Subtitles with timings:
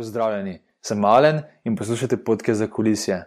[0.00, 3.24] Pozdravljeni, sem Malen in poslušate podke za kulisje.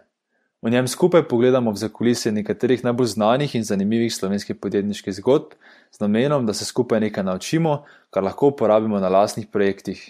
[0.62, 5.52] V njem skupaj pogledamo v zakulisje nekaterih najbolj znanih in zanimivih slovenskih podjetniških zgodb,
[5.90, 10.00] z namenom, da se skupaj nekaj naučimo, kar lahko uporabimo na lastnih projektih.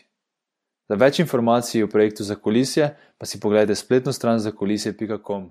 [0.88, 2.88] Za več informacij o projektu za kulisje
[3.18, 5.50] pa si pogledajte spletno stran zakulisje.com.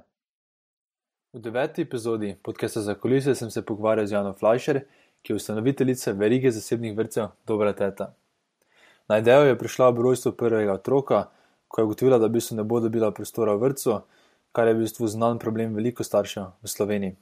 [1.33, 4.81] V deveti epizodi podcasta za kulisje sem se pogovarjal z Jano Fleischer,
[5.21, 8.15] ki je ustanoviteljica verige zasebnih vrtcev Dobra Teta.
[9.13, 11.27] Na idejo je prišla ob rojstvu prvega otroka,
[11.67, 13.99] ko je ugotovila, da v bistvu ne bo dobila prostora v vrtu,
[14.49, 17.13] kar je v bistvu znan problem veliko staršev v Sloveniji.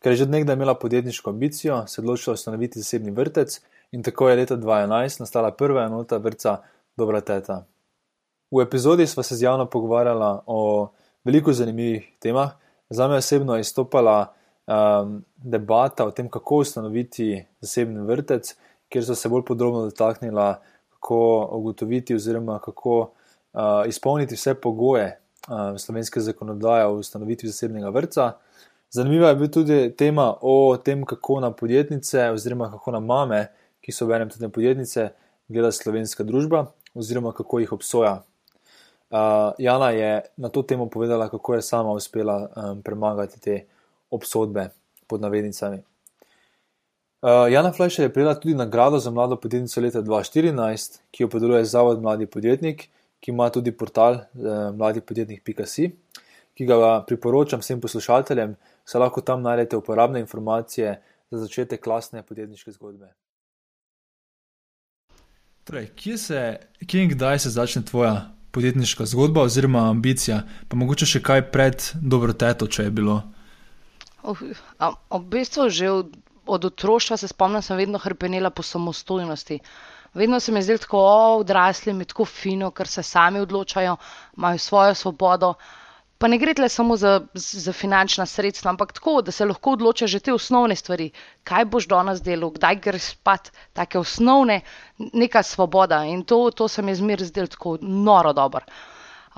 [0.00, 3.58] Ker je že nekdaj imela podjetniško ambicijo, se je odločila ustanoviti zasebni vrtec
[3.92, 6.56] in tako je leta 2011 nastala prva enota vrca
[6.96, 7.66] Dobra Teta.
[8.48, 10.88] V epizodi sva se z javno pogovarjala o
[11.24, 12.56] veliko zanimivih temah.
[12.88, 14.32] Za me osebno je izstopala
[14.64, 18.56] um, debata o tem, kako ustanoviti zasebni vrtec,
[18.88, 20.62] kjer so se bolj podrobno dotaknila
[21.00, 28.32] kako ugotoviti, oziroma kako uh, izpolniti vse pogoje uh, slovenske zakonodaje o ustanovitvi zasebnega vrca.
[28.90, 33.46] Zanimiva je bila tudi tema o tem, kako na podjetnice, oziroma kako na mame,
[33.80, 35.08] ki so verjem tudi podjetnice,
[35.48, 38.22] gleda slovenska družba, oziroma kako jih obsoja.
[39.10, 39.18] Uh,
[39.58, 43.64] Jana je na to temo povedala, kako je sama uspela um, premagati te
[44.10, 44.68] obsodbe
[45.06, 45.82] pod navednicami.
[47.20, 51.64] Uh, Jana Fleischer je prejela tudi nagrado za mlado podjetnico leta 2014, ki jo podeluje
[51.64, 52.88] Zavod Mladi Podjetnik,
[53.20, 55.90] ki ima tudi portal uh, mladipodjetnik.si,
[56.54, 58.54] ki ga priporočam vsem poslušalcem,
[58.84, 63.12] saj lahko tam najdete uporabne informacije za začetek klasne podjetniške zgodbe.
[65.64, 66.40] Torej, kje, se,
[66.86, 71.84] kje in kdaj se začne tvoja podjetniška zgodba oziroma ambicija, pa mogoče še kaj pred
[72.00, 73.20] dobro teto, če je bilo?
[74.24, 76.02] V bistvu že v
[76.50, 79.60] od otroštva se spomnim, sem vedno hrpenela po samostojnosti.
[80.14, 83.96] Vedno se mi je zdelo tako, da odrasli mi tako fino, ker se sami odločajo,
[84.36, 85.54] imajo svojo svobodo.
[86.18, 90.10] Pa ne gre le samo za, za finančna sredstva, ampak tako, da se lahko odločaš
[90.10, 91.10] že te osnovne stvari,
[91.44, 94.60] kaj boš danes delal, kdaj greš spat, take osnovne,
[94.98, 96.02] neka svoboda.
[96.04, 98.66] In to, to se mi je zmeraj zdelo tako noro dobro.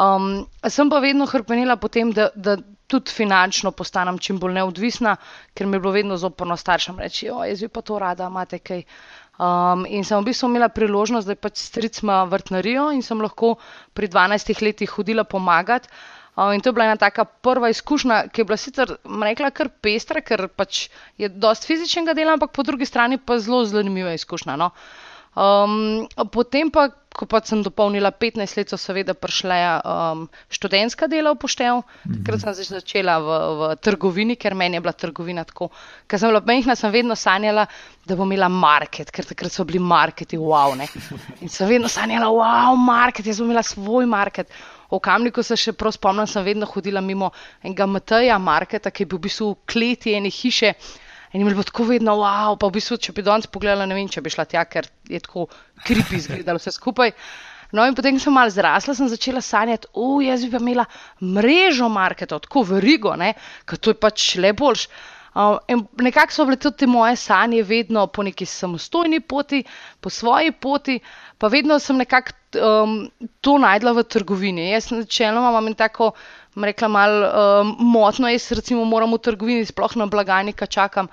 [0.01, 2.57] Um, sem pa vedno hrpenila potem, da, da
[2.89, 5.17] tudi finančno postanem čim bolj neodvisna,
[5.55, 8.59] ker mi je bilo vedno zoporno staršem reči: O, jaz bi pa to rada, imate
[8.59, 8.87] kaj.
[9.43, 13.55] Um, in sem v bistvu imela priložnost, da pač stric ima vrtnarijo in sem lahko
[13.97, 15.89] pri 12 letih hodila pomagati.
[16.37, 19.69] Uh, in to je bila ena taka prva izkušnja, ki je bila sicer, rekla, kar
[19.85, 20.87] pestra, ker pač
[21.21, 24.57] je dosti fizičnega dela, ampak po drugi strani pa zelo zanimiva izkušnja.
[24.57, 24.71] No?
[24.71, 31.35] Um, potem pa ko pa sem dopolnila 15 let, so seveda prišle um, študentska dela
[31.35, 31.83] v poštev.
[32.09, 35.69] Takrat sem začela v, v trgovini, ker meni je bila trgovina tako.
[36.09, 37.67] Ker sem bila majhna, sem vedno sanjala,
[38.09, 40.73] da bom imela market, ker takrat so bili marketi, wow.
[40.79, 40.89] Ne?
[41.45, 44.49] In sem vedno sanjala, wow, market, jaz bom imela svoj market.
[44.93, 47.31] V Kamniku se še prav spomnim, sem vedno hodila mimo
[47.65, 50.75] enega MT-ja, marketa, ki je bil v bistvu v kleti ene hiše.
[51.33, 54.11] In jim bilo tako vedno, wow, pa v bistvu, če bi danes pogledala, ne vem,
[54.11, 55.47] če bi šla tja, ker je tako
[55.87, 57.15] kripi izgledalo vse skupaj.
[57.73, 60.85] No, in potem, ko sem malo zrasla, sem začela sanjati, o, jaz bi pa imela
[61.25, 63.15] mrežo marketov, tako verigo,
[63.65, 64.87] ker to je pač le boljš.
[65.33, 65.57] Uh,
[65.97, 69.63] nekako so bile tudi moje sanje, vedno po neki samostojni poti,
[70.01, 70.99] po svoji poti,
[71.39, 73.11] pa vedno sem nekako um,
[73.41, 74.69] to najdla v trgovini.
[74.71, 76.13] Jaz načeloma imam tako
[76.57, 81.09] rekla, malo um, motno, jaz recimo moram v trgovini, sploh na blagajni, kaj čakam.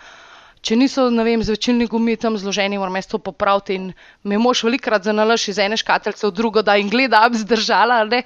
[0.59, 3.85] Če niso, ne vem, zvečilni gumi tam zloženi, moram jaz to popraviti in
[4.27, 8.03] me mož velikrat zanalaš iz ene škatlice v drugo, da in gleda, da bi zdržala,
[8.11, 8.25] ne.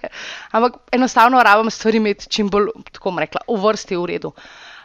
[0.49, 4.33] Ampak enostavno rabim stvari imeti čim bolj, tako bom rekla, v vrsti, v redu.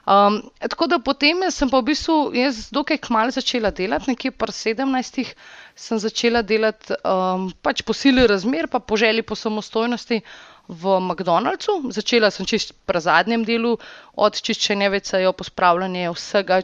[0.08, 4.52] Um, tako da potem sem pa v bistvu, jaz dokaj kmalo začela delati, nekje pri
[4.56, 5.34] sedemnajstih
[5.76, 10.22] sem začela delati um, pač po sili razmer, pa po želji po samostojnosti
[10.68, 11.88] v McDonald'su.
[11.90, 13.76] Začela sem čist pri zadnjem delu,
[14.14, 16.60] od čiščenja vecejo, pospravljanja vsega,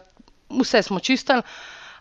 [0.53, 1.43] vse smo čistili.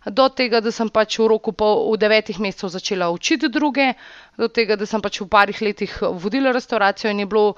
[0.05, 3.93] Do tega, da sem pač v roku pol, v devetih mesecev začela učiti druge,
[4.35, 7.53] do tega, da sem pač v parih letih vodila restauracijo in je bilo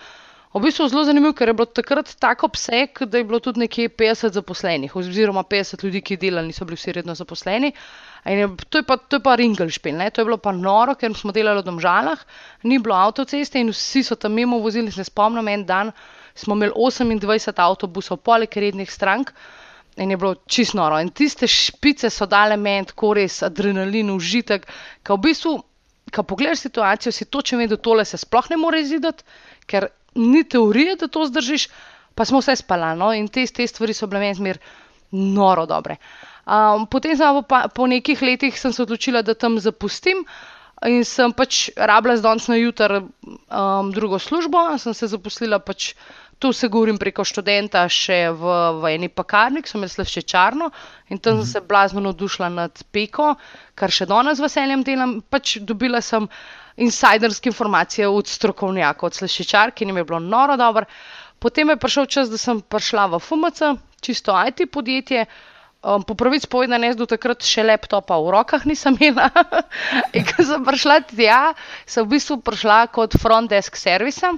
[0.55, 3.89] v bistvu zelo zanimivo, ker je bilo takrat tako obseg, da je bilo tudi nekje
[3.91, 7.73] 50 zaposlenih, oziroma 50 ljudi, ki delali, niso bili vsi redno zaposleni.
[8.25, 11.35] Je, to, je pa, to je pa Ringelšpil, to je bilo pa noro, ker smo
[11.35, 12.23] delali v Domžalah,
[12.63, 14.91] ni bilo avtoceste in vsi so tam mimo vozili.
[14.95, 15.91] Se spomnim, en dan
[16.35, 19.35] smo imeli 28 avtobusov, poleg rednih strank
[19.97, 21.01] in je bilo čisto noro.
[21.03, 24.65] In tiste špice so dale meni tako res adrenalin, užitek,
[25.03, 25.53] ki v bistvu,
[26.15, 29.23] ko pogledaš situacijo, si točno vedel, da tole se sploh ne more izideti,
[29.67, 31.67] ker ni teorije, da to zdržiš,
[32.15, 32.95] pa smo vse spali.
[32.99, 33.11] No?
[33.13, 34.59] In te, te stvari so bile meni zmer
[35.11, 35.97] noro dobre.
[36.45, 37.17] Um, potem,
[37.49, 40.25] pa, po nekih letih, sem se odločila, da tam zapustim.
[40.85, 45.95] in sem pač rabila z danes na jutr um, drugo službo, sem se zaposlila pač.
[46.35, 50.67] Tu se govorim preko študenta, še v, v eni pakarni, sem jaz še čarno
[51.07, 53.37] in tam sem se blazno navdušila nad peko,
[53.71, 55.13] kar še danes z veseljem delam.
[55.31, 56.27] Pač dobila sem
[56.77, 60.85] insiderske informacije od strokovnjakov, od slešičar, ki jim je bilo noro dobro.
[61.39, 63.61] Potem je prišel čas, da sem prišla v FUMC,
[64.01, 65.25] čisto IT podjetje.
[65.85, 69.29] Um, po pravici povedano, jaz do takrat še laptopa v rokah nisem imela.
[70.17, 71.41] in ko sem prišla tja,
[71.85, 74.33] sem v bistvu prišla kot front desk servisa.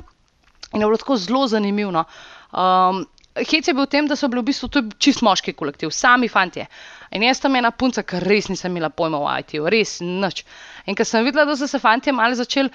[0.74, 2.04] In je bilo tako zelo zanimivo.
[2.51, 3.06] Um,
[3.38, 6.28] Hec je bil v tem, da so bili v bistvu to čist moški kolektiv, sami
[6.28, 6.66] fanti.
[7.12, 10.44] In jaz tam ena punca, ki res nisem imela pojma o IT-ju, res nič.
[10.88, 12.71] In ko sem videla, da so se fanti mali začeli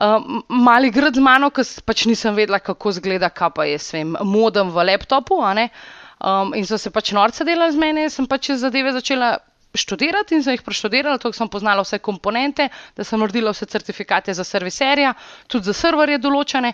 [0.00, 4.16] um, mali grad z mano, ker pač nisem vedela, kako zgleda, kaj pa je svem
[4.24, 5.40] modem v laptopu.
[5.40, 9.38] Um, in so se pač norce delali z meni, sem pač zadeve začela.
[9.70, 12.64] Študirati in sem jih preštudirala, tako sem poznala vse komponente,
[12.98, 15.12] da sem naredila vse certifikate za serviserja,
[15.46, 16.72] tudi za serverje določene.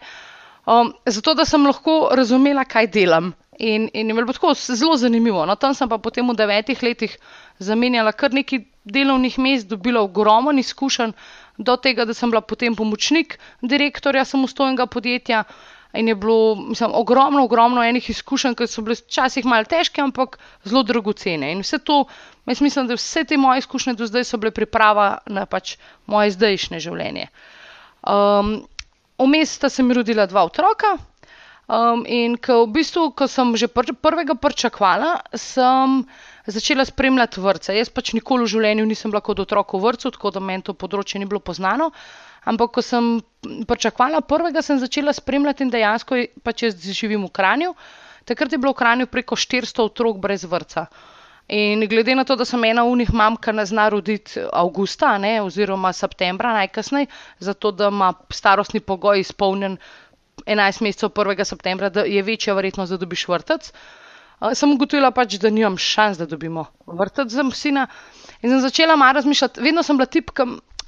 [0.65, 3.35] Um, zato, da sem lahko razumela, kaj delam.
[3.59, 5.47] In, in je bilo tako zelo zanimivo.
[5.47, 7.17] No, tam sem pa potem v devetih letih
[7.59, 11.15] zamenjala kar nekaj delovnih mest, dobila ogromno izkušenj,
[11.59, 15.45] do tega, da sem bila potem pomočnik direktorja samostojnega podjetja.
[15.97, 20.37] In je bilo mislim, ogromno, ogromno enih izkušenj, ki so bile včasih malo težke, ampak
[20.65, 21.55] zelo dragocene.
[21.55, 22.03] In vse to,
[22.47, 26.37] jaz mislim, da vse te moje izkušnje do zdaj so bile priprava na pač moje
[26.37, 27.29] zdajšnje življenje.
[28.05, 28.59] Um,
[29.19, 30.99] Vmes sta se mi rodila dva otroka.
[31.67, 36.07] Um, in ko, v bistvu, ko sem že pr prvega pričakvala, sem
[36.47, 37.75] začela spremljati vrtce.
[37.75, 40.79] Jaz pač nikoli v življenju nisem bila kot otrok v vrtu, tako da meni to
[40.79, 41.91] področje ni bilo poznano.
[42.47, 43.19] Ampak, ko sem
[43.67, 47.75] pričakvala prvega, sem začela spremljati in dejansko pač jaz živim v Kranju.
[48.23, 50.87] Takrat je bilo v Kranju preko 400 otrok brez vrca.
[51.49, 55.39] In glede na to, da sem ena unih mam, ki ne zna roditi avgusta, ne,
[55.43, 57.07] oziroma septembra najkasneje,
[57.39, 59.79] zato da ima starostni pogoj izpolnjen
[60.47, 61.45] 11 mesecev 1.
[61.45, 63.73] septembra, da je večja verjetnost, da dobiš vrtec.
[64.55, 67.87] Sem ugotovila pač, da nimam šans, da dobimo vrtec za sina.
[68.43, 70.47] In sem začela malo razmišljati, vedno sem bila tip, ki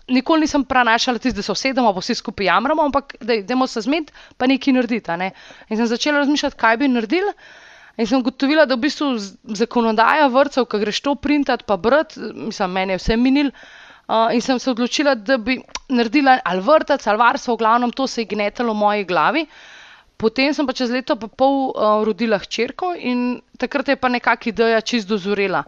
[0.08, 3.80] nikoli nisem prenašala tisto, da se usedemo, pa vsi skupaj jamramo, ampak da idemo se
[3.80, 5.16] zmed, pa nekaj narediti.
[5.16, 5.32] Ne.
[5.68, 7.32] In sem začela razmišljati, kaj bi naredila.
[7.98, 9.10] In sem ugotovila, da v bistvu
[9.58, 13.48] zakonodaja vrtcev, ki greš to printati, pa brati, mislim, meni je vse minil.
[13.48, 13.87] Uh,
[14.32, 15.58] in sem se odločila, da bi
[15.88, 19.46] naredila ali vrtec ali varstvo, v glavnem to se je gnetalo v moji glavi.
[20.16, 24.50] Potem sem pa čez leto pa pol uh, rodila hčerko in takrat je pa nekakšna
[24.50, 25.62] ideja čist dozorela.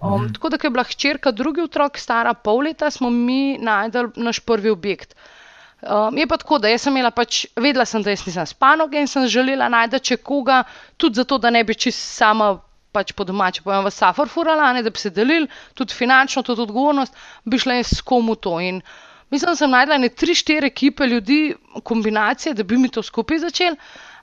[0.00, 0.32] Um, mhm.
[0.34, 4.40] Tako da, ko je bila hčerka drugi otrok, stara pol leta, smo mi najdel naš
[4.40, 5.14] prvi objekt.
[5.84, 9.06] Um, je pa tako, da sem imela pač, vedela sem, da jaz nisem spanoga in
[9.06, 10.64] sem želela najti če koga,
[10.96, 12.56] tudi zato, da ne bi čist sama.
[12.94, 16.62] Pač po domači, povem, v Safar furala, ne, da bi se delili, tudi finančno, tudi
[16.62, 18.54] odgovornost, bi šla jaz s komu to.
[18.62, 18.78] In
[19.34, 21.40] mislim, da sem najdla ne tri, štiri ekipe ljudi,
[21.82, 23.76] kombinacije, da bi mi to skupaj začeli,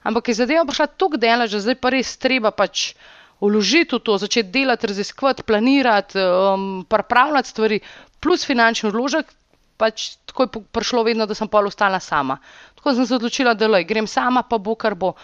[0.08, 2.94] ampak je zadeva prišla tako dela, že zdaj pa res treba pač
[3.42, 7.80] uložiti v to, začeti delati, raziskovati, planirati, um, pripravljati stvari,
[8.22, 9.34] plus finančni vložek,
[9.76, 12.38] pač tako je prišlo vedno, da sem pa ostala sama.
[12.78, 15.16] Tako sem se odločila, da lej, grem sama, pa bo kar bo.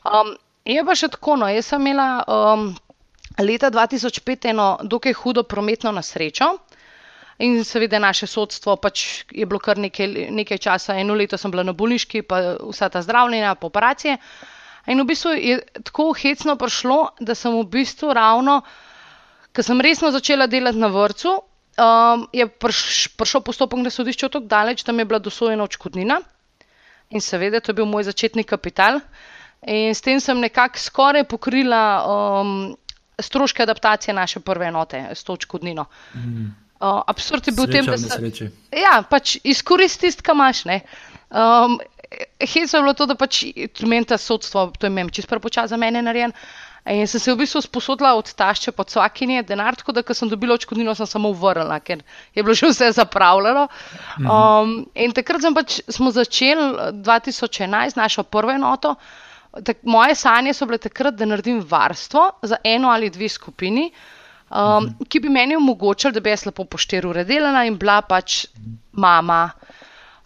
[0.00, 0.32] Um,
[0.64, 2.70] je pa še tako, no, jaz sem imela um,
[3.38, 6.56] leta 2005 eno dokaj hudo prometno nesrečo.
[7.38, 11.62] In seveda naše sodstvo pač je bilo kar nekaj, nekaj časa, eno leto sem bila
[11.62, 14.16] na bolniški, pa vsa ta zdravljenja, pa operacije.
[14.90, 18.62] In v bistvu je tako hecno prišlo, da sem v bistvu ravno,
[19.54, 21.36] ker sem resno začela delati na vrtu,
[21.78, 26.18] um, je prš, prišel postopek na sodišču tako daleč, da mi je bila dosojena očkodnina.
[27.10, 28.98] In seveda, to je bil moj začetni kapital.
[29.62, 32.76] In s tem sem nekako skoraj pokrila um,
[33.18, 35.84] stroške adaptacije naše prve enote s to očkodnino.
[36.14, 36.48] Mm.
[36.80, 38.50] Uh, absurd je bil v tem, da se.
[38.70, 40.62] Ja, pač izkoristi tisto, kar imaš.
[40.64, 41.80] Um,
[42.40, 43.42] Hec je bilo to, da pač
[43.84, 46.32] meni ta sodstvo, to je meni čisto prepočasno za mene narejen.
[46.88, 50.54] In sem se v bistvu sposodila od tašče pod svakinje denar, tako da, sem dobila
[50.54, 52.00] očkodnino, sem samo vrnila, ker
[52.34, 53.66] je bilo že vse zapravljeno.
[54.20, 54.30] Mhm.
[54.30, 58.94] Um, in takrat pač, smo začeli 2011 našo prvo enoto.
[59.64, 63.88] Tak, moje sanje so bile takrat, da naredim varstvo za eno ali dve skupini,
[64.50, 65.08] um, mhm.
[65.08, 68.44] ki bi meni omogočili, da bi jaz lepo po štiri ure delala in bila pač
[68.92, 69.50] mama.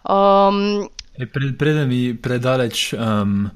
[0.03, 0.83] Um,
[1.15, 3.47] e, pred, predem mi predaleč um,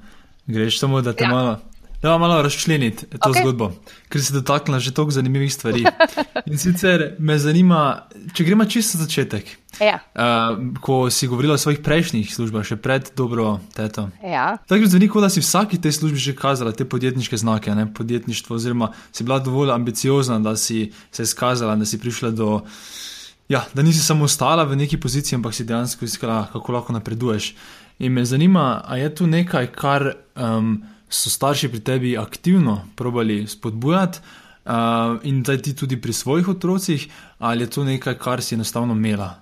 [0.48, 1.32] greš samo, da te ja.
[1.32, 1.58] malo.
[2.02, 3.42] Da malo razčleniti to okay.
[3.42, 3.72] zgodbo,
[4.10, 5.86] ker se dotaknila že toliko zanimivih stvari.
[6.46, 9.50] In sicer me zanima, če gremo čisto za začetek.
[9.82, 10.00] Ja.
[10.14, 14.10] Uh, ko si govorila o svojih prejšnjih službah, še pred dobro teto.
[14.24, 14.58] Ja.
[14.70, 17.88] Tako je zveni, kot da si vsaki tej službi že kazala te podjetniške znake, ne
[17.94, 22.62] podjetništvo, oziroma si bila dovolj ambiciozna, da si se izkazala, da si prišla do
[23.50, 27.56] ja, da nisi samo ostala v neki poziciji, ampak si dejansko iskala, kako lahko napreduješ.
[28.00, 33.48] In me zanima, ali je tu nekaj, kar um, so starši pri tebi aktivno probali
[33.48, 34.20] spodbujati,
[34.68, 37.08] uh, in da ti tudi pri svojih otrocih,
[37.40, 39.36] ali je to nekaj, kar si enostavno imela.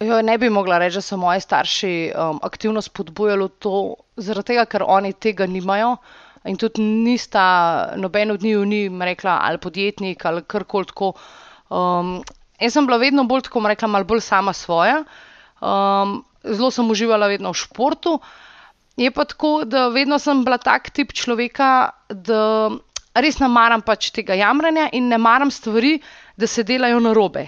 [0.00, 4.64] Jo, ne bi mogla reči, da so moji starši um, aktivno spodbujali to, zaradi tega,
[4.64, 5.96] ker oni tega nimajo.
[6.48, 11.12] In tudi nista, noben od njih ni rekla, ali podjetnik ali karkoli tako.
[11.68, 12.22] Um,
[12.60, 15.04] Jaz sem bila vedno bolj, tako rekla, malo bolj sama svoja.
[15.60, 18.18] Um, zelo sem uživala vedno v športu.
[19.00, 22.68] Je pa tako, da vedno sem bila tak tip človeka, da
[23.16, 25.96] res ne maram pač tega jamranja in ne maram stvari,
[26.36, 27.46] da se delajo na robe.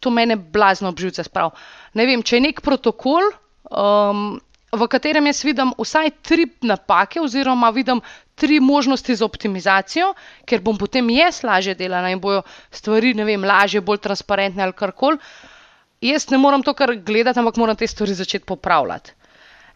[0.00, 1.52] To mene blazno obživlja sprav.
[1.94, 3.28] Ne vem, če je nek protokol,
[3.70, 8.02] um, v katerem jaz vidim vsaj tri napake, oziroma vidim
[8.34, 10.12] tri možnosti za optimizacijo,
[10.46, 14.74] ker bom potem jaz lažje delala in bojo stvari, ne vem, lažje, bolj transparentne ali
[14.74, 15.20] karkoli.
[16.00, 19.19] Jaz ne moram to kar gledati, ampak moram te stvari začeti popravljati.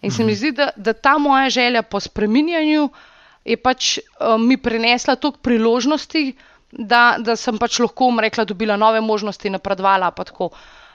[0.04, 0.38] In se mi mhm.
[0.38, 2.88] zdi, da, da ta moja želja po spreminjanju
[3.44, 6.32] je pač um, mi prinesla toliko priložnosti,
[6.72, 10.12] da, da sem pač lahko, rekla, dobila nove možnosti, napredovala.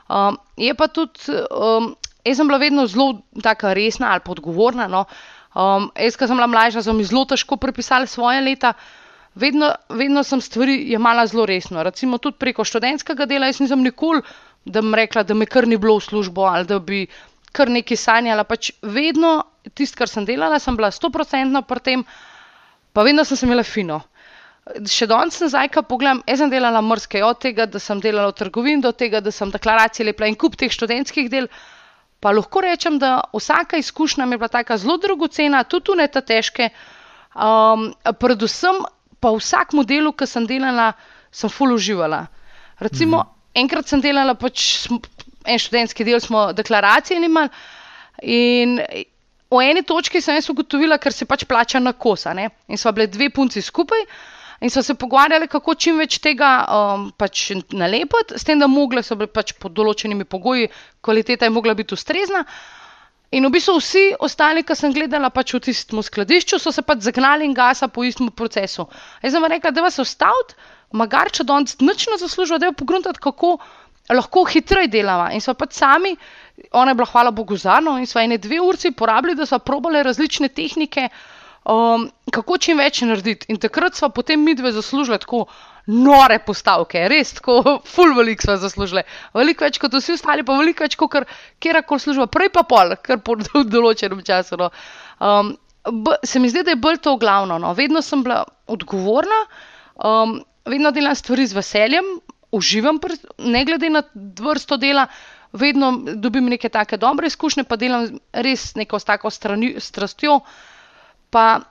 [0.09, 4.87] Um, je pa tudi um, Jaz sem bila vedno zelo tako resna ali odgovorna.
[4.87, 5.05] No.
[5.55, 8.73] Um, jaz, ko sem bila mlajša, sem zelo težko prepisala svoje leta.
[9.39, 11.83] Vedno, vedno sem stvari jemala zelo resno.
[11.83, 14.21] Recimo tudi preko študentskega dela, jaz nisem nikoli,
[14.65, 17.05] da bi rekla, da me kar ni bilo v službo ali da bi
[17.51, 18.45] kar nekaj sanjala.
[18.47, 22.05] Pač vedno tisto, kar sem delala, sem bila stoprocentna pri tem,
[22.93, 24.01] pa vedno sem se imela fino.
[24.69, 28.37] Še danes nazaj, ko pogledam, jaz sem delala mrske, od tega, da sem delala v
[28.37, 31.49] trgovini, do tega, da sem deklaracije lepila in kup teh študentskih del.
[32.19, 36.21] Pa lahko rečem, da vsaka izkušnja mi je bila tako zelo dragocena, tudi ne ta
[36.21, 36.69] težke.
[37.33, 38.83] Um, predvsem
[39.19, 40.91] pa v vsakem delu, ki sem delala,
[41.31, 42.25] sem full uživala.
[42.79, 43.31] Recimo, mhm.
[43.63, 44.87] enkrat sem delala pač
[45.45, 47.49] en študentski del, smo deklaracije imeli
[48.21, 48.79] in
[49.49, 52.33] v eni točki sem jaz ugotovila, ker se pač plača na kosa.
[52.37, 52.49] Ne?
[52.67, 54.05] In so bile dve punci skupaj
[54.61, 59.03] in so se pogovarjali, kako čim več tega um, pač nalepiti, s tem, da mogle
[59.03, 60.67] so bile pač pod določenimi pogoji,
[61.01, 62.43] kvaliteta je mogla biti ustrezna.
[63.31, 67.05] In v bistvu vsi ostali, ki sem gledala pač v tistem skladišču, so se pač
[67.05, 68.87] zagnali in gasa po istem procesu.
[69.23, 70.57] Jaz sem rekla, da vas ostavite,
[70.91, 73.59] magar če danes nočno zaslužijo, da je pogruntati, kako
[74.15, 75.29] lahko hitreje delava.
[75.33, 76.15] In so pač sami,
[76.71, 80.03] ona je bila, hvala Bogu, zano in so ene dve urci porabili, da so probale
[80.03, 81.09] različne tehnike
[81.69, 83.49] um, kako čim več narediti.
[83.53, 85.45] In takrat smo potem mi dve zaslužili tako
[85.89, 89.03] nore postavke, res tako, full velik smo zaslužili.
[89.37, 91.17] Veliko več kot vsi ostali, pa veliko več kot
[91.63, 93.37] kjerkoli služba, prej pa pol, kar po
[93.75, 94.59] določenem času.
[94.61, 94.69] No.
[95.19, 95.55] Um,
[96.25, 97.57] se mi zdi, da je bolj to glavno.
[97.61, 97.73] No.
[97.77, 99.43] Vedno sem bila odgovorna,
[100.05, 100.39] um,
[100.69, 102.11] vedno delam stvari z veseljem,
[102.51, 102.99] uživam,
[103.37, 104.03] ne glede na
[104.39, 105.07] vrsto dela.
[105.53, 110.39] Vedno dobim neke take dobre izkušnje, pa delam res neko s tako strani, strastjo.
[111.29, 111.61] Pa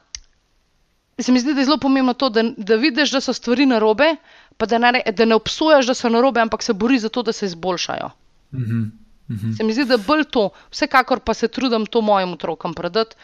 [1.19, 3.79] se mi zdi, da je zelo pomembno to, da, da vidiš, da so stvari na
[3.79, 4.17] robe,
[4.57, 7.23] pa da ne, da ne obsojaš, da so na robe, ampak se boriš za to,
[7.23, 8.11] da se izboljšajo.
[8.53, 9.57] Mm -hmm.
[9.57, 13.17] Se mi zdi, da je bolj to, vsekakor pa se trudim to mojim otrokom predati.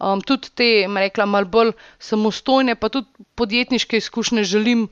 [0.00, 4.88] Um, tudi te, rekla, malo bolj samostojne, pa tudi podjetniške izkušnje želim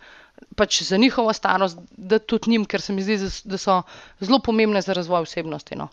[0.56, 3.82] pač za njihovo starost, da tudi njim, ker se mi zdi, da so
[4.20, 5.76] zelo pomembne za razvoj osebnosti.
[5.76, 5.88] No.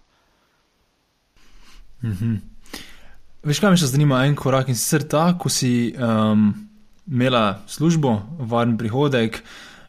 [2.03, 2.39] Mm -hmm.
[3.43, 6.49] Veš, kaj me še zanima, en korak in sicer ta, ko si um,
[7.07, 9.43] imela službo, varen prihodek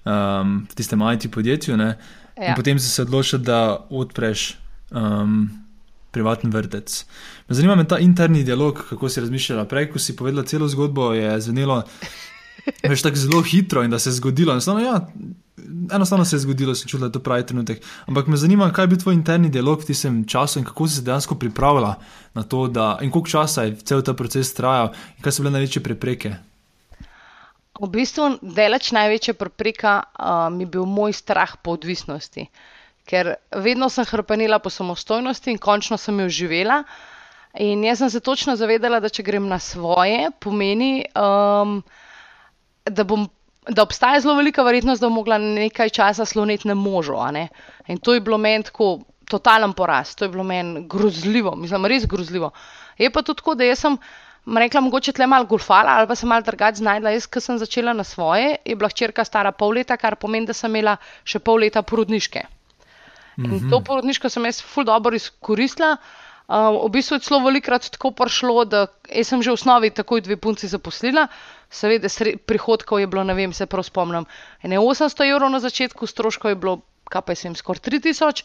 [0.05, 1.95] um, v tistem IT podjetju, ja.
[2.37, 4.57] in potem si se odločila, da odpreš
[4.91, 5.49] um,
[6.11, 7.05] privatni vrtec.
[7.49, 11.13] Me zanima me ta interni dialog, kako si razmišljala prej, ko si povedala celo zgodbo,
[11.13, 11.83] je zvenelo.
[12.83, 14.53] Veš tako zelo hitro in da se je zgodilo.
[14.53, 15.01] Enostavno, ja,
[15.93, 17.83] enostavno se je zgodilo, se čuti, da je to pravi trenutek.
[18.07, 20.97] Ampak me zanima, kaj je bil tvoj interni dialog v tistem času in kako si
[20.97, 21.95] se dejansko pripravila
[22.35, 25.57] na to, da, in koliko časa je cel ta proces trajal in kaj so bile
[25.59, 26.35] največje prepreke.
[27.79, 32.49] V bistvu, delač največja prepreka um, je bil moj strah po odvisnosti.
[33.07, 36.83] Ker vedno sem hrpenila po samostojnosti in končno sem jo živela.
[37.55, 41.07] In jaz sem se točno zavedala, da če grem na svoje, pomeni.
[41.15, 41.81] Um,
[42.91, 43.29] da, bom,
[43.69, 47.17] da obstaja zelo velika verjetnost, da bom mogla nekaj časa sloniti na možu.
[47.87, 52.07] In to je bilo meni tako totalen poraz, to je bilo meni grozljivo, mislim, res
[52.07, 52.51] grozljivo.
[52.99, 53.99] Je pa tudi tako, da sem.
[54.49, 57.11] Rekla, mogoče tle malo golfala ali pa se malo drugače znašla.
[57.11, 60.55] Jaz, ki sem začela na svoje, je bila hčerka stara pol leta, kar pomeni, da
[60.57, 62.47] sem imela še pol leta porodniške.
[63.37, 63.53] Mm -hmm.
[63.53, 65.93] In to porodniško sem jaz ful dobro izkoristila.
[65.93, 68.87] Uh, v bistvu je celo velikrat tako prišlo, da
[69.23, 71.29] sem že v osnovi takoj dve punci zaposlila,
[71.69, 72.09] seveda,
[72.49, 74.25] prihodkov je bilo, ne vem, se prav spomnim,
[74.65, 78.45] ne 800 evrov na začetku, stroškov je bilo kaj pa sem skoraj 3000.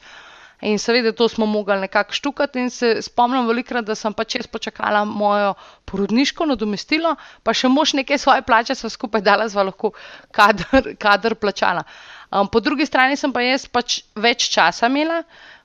[0.63, 4.47] In seveda to smo mogli nekako štukati in se spomnim velikrat, da sem pač jaz
[4.47, 5.55] počakala mojo
[5.89, 9.91] porodniško nadomestilo, pa še mož nekaj svoje plače, sva skupaj dala, sva lahko
[10.31, 11.83] kader, kader plačala.
[12.31, 15.23] Um, po drugi strani sem pa jaz pač več časa imela.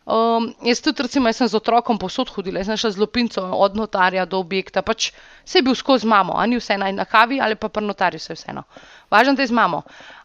[0.08, 3.42] Um, jaz tudi, recimo, jaz sem z otrokom posod hodila, jaz sem šla z lopinco
[3.44, 5.10] od notarja do objekta, pač
[5.44, 8.16] se je bil skozi mamo, a ni vse naj na kavi ali pa pri notarju,
[8.16, 8.62] vse vseeno.
[9.12, 9.82] Važno, da je z mamo.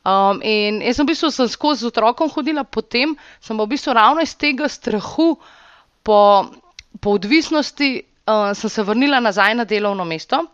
[0.07, 3.91] Um, in jaz sem v bistvu sem skozi z otrokom hodila, potem sem v bistvu
[3.99, 5.35] ravno iz tega strahu
[5.99, 6.19] po,
[7.03, 7.91] po odvisnosti,
[8.23, 10.45] um, sem se vrnila nazaj na delovno mesto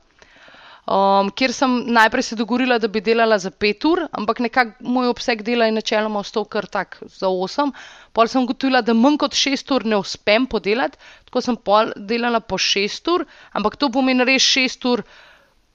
[0.89, 5.12] um, kjer sem najprej se dogovorila, da bi delala za pet ur, ampak nekako moj
[5.13, 7.74] obseg dela je načeloma ostal kar tak za osem.
[8.13, 10.98] Pol sem ugotovila, da manj kot šest ur ne uspem podelati,
[11.29, 15.05] tako sem pol delala po šest ur, ampak to pomeni res šest ur,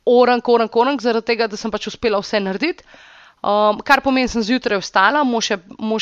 [0.04, 2.84] orang, orang, orang, zaradi tega, da sem pač uspela vse narediti.
[3.44, 5.56] Um, kar pomeni, sem zjutraj vstala, mož je,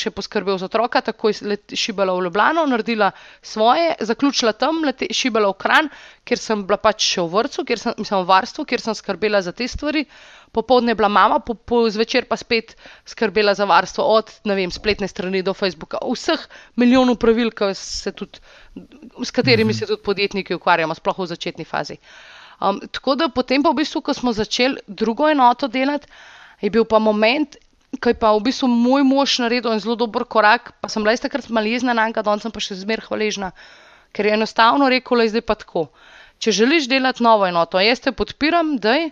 [0.05, 1.35] je poskrbel za otroka, takoj
[1.75, 3.09] šibala v Ljubljano, naredila
[3.43, 5.89] svoje, zaključila tam, leti, šibala v Kran,
[6.23, 9.41] ker sem bila pač še v vrtu, ker sem, mislim, v varstvu, ker sem skrbela
[9.43, 10.05] za te stvari.
[10.55, 12.77] Popovdne je bila mama, po, po zvečer pa spet
[13.11, 16.45] skrbela za varstvo od vem, spletne strani do Facebooka, vseh
[16.79, 18.39] milijonov pravil, tudi,
[19.19, 21.99] s katerimi se tudi podjetniki ukvarjamo, sploh v začetni fazi.
[22.63, 26.07] Um, tako da potem pa v bistvu, ko smo začeli drugo enoto delati,
[26.63, 27.57] je bil pa moment,
[28.01, 31.17] ko je pa v bistvu moj mož naredil en zelo dober korak, pa sem bila
[31.19, 33.53] takrat malo jezna na njega, danes pa še zmer hvaležna,
[34.15, 35.89] ker je enostavno rekel, da je zdaj pa tako.
[36.43, 39.11] Če želiš delati novo enoto, jaz te podpiram, daj,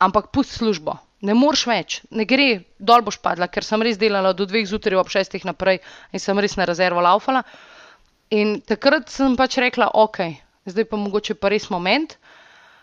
[0.00, 0.96] ampak pusti službo.
[1.22, 4.98] Ne moreš več, ne gre, dol boš padla, ker sem res delala do dveh zjutraj,
[4.98, 5.78] ob šestih naprej
[6.10, 7.44] in sem res na rezervo laufala.
[8.34, 10.24] In takrat sem pač rekla, ok,
[10.66, 12.16] zdaj pa mogoče pa res moment.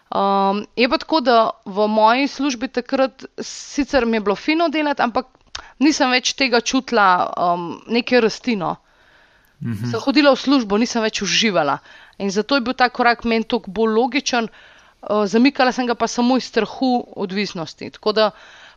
[0.09, 5.01] Um, je pa tako, da v moji službi takrat sicer mi je bilo fino delati,
[5.05, 5.27] ampak
[5.79, 8.75] nisem več tega čutila, um, neke rastino.
[9.61, 9.91] -hmm.
[9.91, 11.79] Sem hodila v službo, nisem več uživala.
[12.19, 16.07] In zato je bil ta korak meni toliko bolj logičen, uh, zamikala sem ga pa
[16.07, 17.91] samo iz strahu odvisnosti.
[17.95, 18.31] Tako da,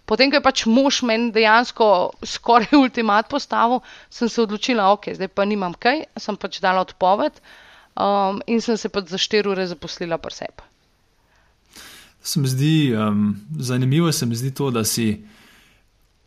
[0.06, 5.28] potem, ko je pač mož meni dejansko skoraj ultimat postavil, sem se odločila, ok, zdaj
[5.28, 7.40] pa nimam kaj, sem pač dala odpoved
[7.96, 10.71] um, in sem se pač za štiri ure zaposlila pri sebi.
[12.22, 15.24] Se mi zdi um, zanimivo, se mi zdi to, da si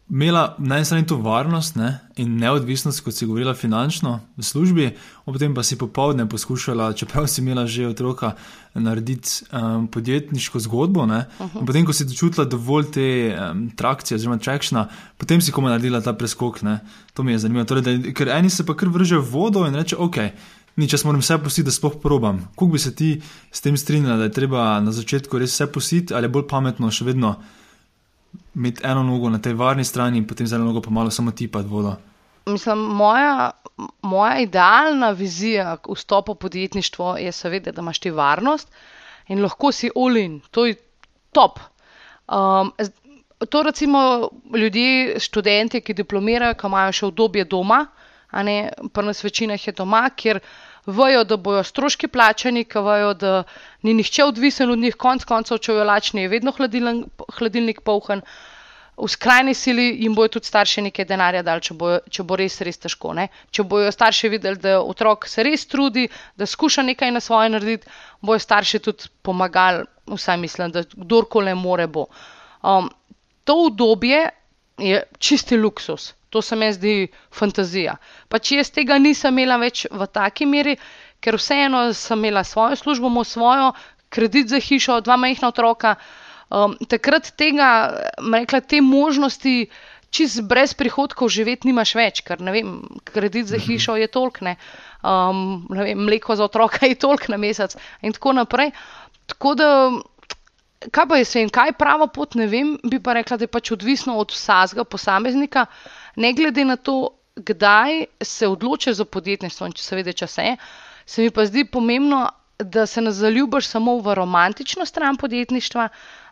[0.10, 4.89] imela na eni strani to varnost ne, in neodvisnost, kot si govorila, finančno v službi,
[5.25, 8.36] potem pa si popoldne poskušala, čeprav si imela že otroka,
[8.73, 11.03] narediti um, podjetniško zgodbo.
[11.03, 11.65] Uh -huh.
[11.65, 16.13] Potem, ko si začutila dovolj te um, trakcije, oziroma trakšna, potem si komaj naredila ta
[16.13, 16.62] preskok.
[16.62, 16.79] Ne.
[17.13, 17.65] To mi je zanimivo.
[17.65, 20.17] Torej, da, ker eni se pa kar vrže v vodo in reče, ok
[20.75, 22.41] ni čas, moram vse pustiti, da sploh probam.
[22.55, 26.13] Kako bi se ti s tem strinjala, da je treba na začetku res vse pustiti,
[26.13, 27.35] ali je bolj pametno še vedno
[28.55, 31.31] imeti eno nogo na tej varni strani in potem z eno nogo pa malo samo
[31.31, 31.95] tipati vodo?
[32.45, 33.51] Mislim, moja,
[34.01, 38.69] moja idealna vizija vstopa v podjetništvo je seveda, da imaš ti varnost
[39.27, 40.75] in lahko si olin, to je
[41.31, 41.59] top.
[42.27, 42.71] Um,
[43.49, 47.85] to recimo ljudje, študenti, ki diplomirajo, ki imajo še obdobje doma,
[48.35, 48.55] a ne
[48.93, 50.39] pa nas večina je doma, kjer
[50.85, 53.43] vejo, da bojo stroški plačani, ki vejo, da
[53.83, 58.21] ni nihče odvisen od njih, konc koncev, če jo lačni, je vedno hladilnik, hladilnik polhen.
[58.95, 62.59] V skrajni sili jim bojo tudi starši nekaj denarja dali, če, bojo, če bo res,
[62.63, 63.11] res težko.
[63.17, 63.27] Ne?
[63.51, 66.05] Če bojo starši videli, da otrok se res trudi,
[66.39, 67.91] da skuša nekaj na svoje narediti,
[68.23, 72.07] bojo starši tudi pomagali, vsaj mislim, da kdorkoli more bo.
[72.63, 72.87] Um,
[73.43, 74.29] to obdobje
[74.79, 76.13] je čisti luksus.
[76.35, 76.93] To se mi zdi
[77.31, 77.93] fantazija.
[78.27, 80.73] Pa če jaz tega nisem imela več v taki meri,
[81.23, 83.69] ker vseeno sem imela svojo službo, svojo,
[84.11, 85.95] kredit za hišo, dva majhna otroka.
[86.51, 87.69] Um, takrat tega,
[88.19, 89.55] rekla, te možnosti,
[90.11, 92.75] čist brez prihodkov živeti, nimaš več, ker ne vem,
[93.07, 94.57] kredit za hišo je tolk, ne,
[95.07, 98.75] um, ne vem, mleko za otroka je tolk na mesec in tako naprej.
[99.31, 99.69] Tako da
[100.91, 103.51] kaj pa jaz vem, kaj je prava pot, ne vem, bi pa rekla, da je
[103.51, 105.65] pač odvisno od vsakega posameznika,
[106.15, 110.57] ne glede na to, kdaj se odloči za podjetništvo in če seveda če se je,
[111.05, 112.25] se mi pa zdi pomembno,
[112.59, 115.89] da se ne zaljubiš samo v romantično stran podjetništva,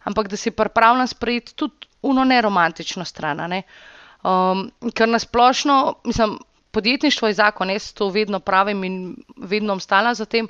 [0.07, 3.43] ampak da si pripravljen sprejeti tudi uno neromantično stran.
[3.51, 3.63] Ne?
[4.23, 6.37] Um, ker nasplošno, mislim,
[6.71, 10.47] podjetništvo je zakon, jaz to vedno pravim in vedno omstala za tem.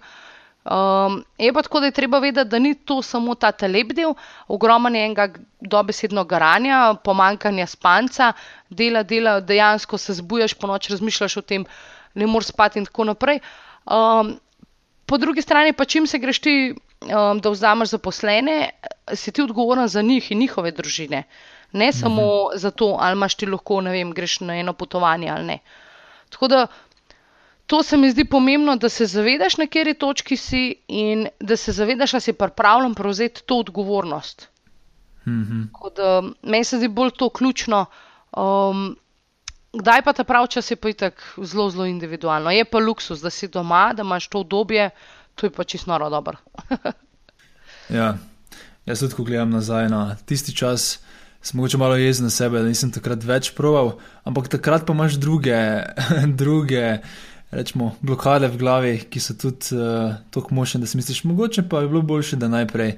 [0.64, 4.14] Um, je pa tako, da je treba vedeti, da ni to samo ta telep del,
[4.48, 5.28] ogromno je enega
[5.60, 8.32] dobesedno garanja, pomankanja spanca,
[8.70, 11.66] dela, dela, dejansko se zbujaš po noč, razmišljaš o tem,
[12.16, 13.42] ne moreš spati in tako naprej.
[13.86, 14.38] Um,
[15.06, 16.56] po drugi strani pa čim se greš ti,
[17.02, 18.70] um, da vzameš zaposlene,
[19.14, 21.24] si ti odgovoren za njih in njihove družine.
[21.74, 22.58] Ne samo mhm.
[22.58, 25.60] za to, ali imaš ti lahko, ne vem, greš na eno potovanje ali ne.
[26.30, 26.68] Tako da
[27.68, 31.72] to se mi zdi pomembno, da se zavedaš, na kateri točki si in da se
[31.72, 34.48] zavedaš, da si pripravljen prevzeti to odgovornost.
[35.28, 35.62] Mhm.
[35.72, 37.86] Tako da meni se zdi bolj to ključno.
[38.38, 38.98] Um,
[39.74, 42.52] kdaj pa ta pravi čas je pa itak zelo, zelo individualno.
[42.52, 44.90] Je pa luksus, da si doma, da imaš to obdobje,
[45.36, 46.38] to je pa čisto noro dobro.
[47.90, 48.18] Ja,
[48.86, 51.02] jaz tudi, ko gledam nazaj na tisti čas,
[51.42, 55.18] sem mogoče malo jezen na sebe, da nisem takrat več proval, ampak takrat pa imaš
[55.20, 55.58] druge,
[56.42, 57.02] druge
[57.56, 61.84] rečemo, blokade v glavi, ki so tudi uh, tako močne, da si misliš, mogoče pa
[61.84, 62.98] je bilo boljše, da najprej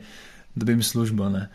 [0.55, 1.29] dobim službo.
[1.29, 1.47] Ne?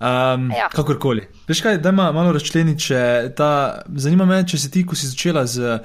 [0.00, 0.68] Um, Ja.
[0.72, 1.26] Kakorkoli.
[1.48, 5.10] Veš kaj, da ima malo razčleni, če ta, zanima me, če si ti, ko si
[5.10, 5.80] začela z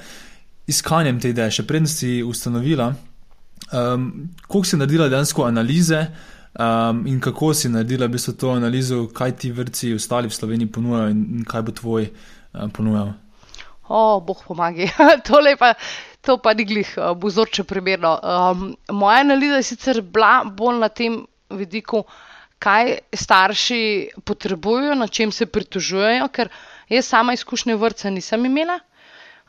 [0.70, 2.94] iskanjem te ideje, še predtem si ustanovila,
[3.74, 4.06] um,
[4.48, 6.06] koliko si naredila dejansko analize
[6.54, 10.72] um, in kako si naredila v bistvu to analizo, kaj ti vrci ostali v Sloveniji
[10.72, 13.14] ponujajo in, in kaj bo tvoj um, ponujal.
[13.90, 14.94] O, boh pomagaj.
[15.28, 15.74] Tole pa,
[16.24, 18.14] to pa ni glih uh, vzorče primerno.
[18.24, 22.04] Um, moja analiza je sicer bila bolj na tem vidiku,
[22.64, 23.84] kaj starši
[24.26, 26.50] potrebujejo, na čem se pritožujejo, ker
[26.90, 28.80] jaz sama izkušnje vrca nisem imela.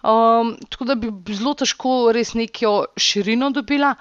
[0.03, 3.95] Um, tako da bi zelo težko res neko širino dobila.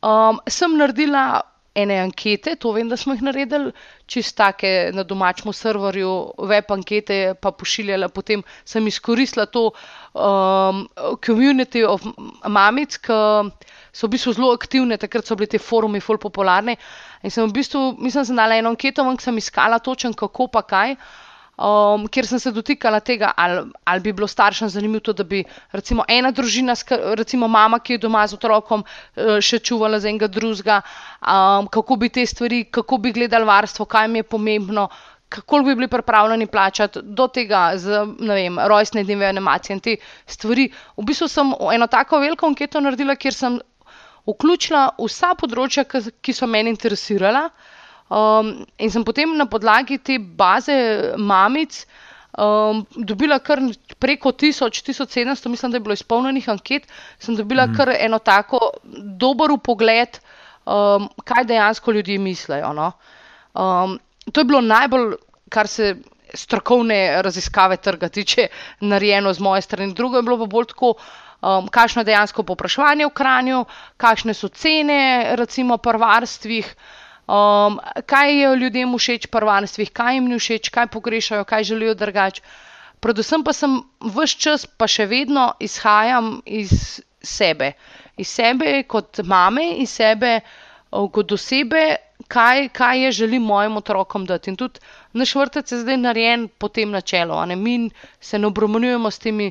[0.00, 1.42] Um, sem naredila
[1.74, 3.72] ene ankete, to vem, da smo jih naredili,
[4.10, 6.10] čist take na domačem serverju,
[6.50, 8.10] web ankete, pa pošiljala.
[8.10, 10.82] Potem sem izkoristila to um,
[11.24, 12.02] community of
[12.48, 13.20] mamic, ki
[13.92, 16.76] so v bistvu zelo aktivne, takrat so bili ti forumi ful popularni.
[17.22, 20.50] In sem v bistvu, mislim, sem dala eno anketo, ven, ke sem iskala točen kako
[20.50, 20.96] pa kaj.
[21.60, 25.42] Um, kjer sem se dotikala tega, ali, ali bi bilo staršem zanimivo to, da bi
[25.76, 26.72] recimo ena družina,
[27.20, 28.84] recimo mama, ki je doma z otrokom,
[29.16, 30.80] eh, še čuvala za enega drugega,
[31.20, 34.88] um, kako bi te stvari, kako bi gledali varstvo, kaj mi je pomembno,
[35.28, 39.96] kako bi bili pripravljeni plačati, do tega z ne vem, rojstne dneve animacije in te
[40.26, 40.70] stvari.
[40.96, 43.60] V bistvu sem eno tako veliko anketo naredila, kjer sem
[44.26, 47.50] vključila vsa področja, ki, so meni interesirala.
[48.10, 50.74] Um, in sem potem na podlagi te baze
[51.16, 51.84] mamic
[52.38, 53.60] um, dobila kar
[53.98, 56.86] preko 1000, 1700, mislim, da je bilo izpolnjenih anket,
[57.18, 57.76] sem dobila mm.
[57.76, 60.18] kar eno tako dober pogled,
[60.66, 62.72] um, kaj dejansko ljudje mislijo.
[62.72, 62.92] No?
[63.54, 63.98] Um,
[64.32, 65.14] to je bilo najbolj,
[65.48, 65.96] kar se
[66.34, 68.46] strokovne raziskave trga tiče,
[68.80, 69.94] narejeno z moje strani.
[69.94, 70.94] Drugo je bilo pa bolj tako.
[71.40, 73.64] Um, kakšno je dejansko popraševanje v Kranju,
[73.96, 76.74] kakšne so cene, recimo, prvarstvih,
[77.30, 81.94] um, kaj je ljudem všeč pri varnstvih, kaj jim ni všeč, kaj pogrešajo, kaj želijo
[81.94, 82.42] drugače.
[83.00, 87.72] Predvsem pa sem vse čas, pa še vedno izhajam iz sebe,
[88.16, 90.50] iz sebe kot mame, iz sebe uh,
[90.90, 91.96] kot osebe,
[92.28, 94.50] kaj, kaj je želim mojim otrokom dati.
[94.50, 94.80] In tudi
[95.12, 97.46] naš vrtec je zdaj narejen po tem načelu.
[97.56, 97.90] Mi
[98.20, 99.50] se ne obremenjujemo s temi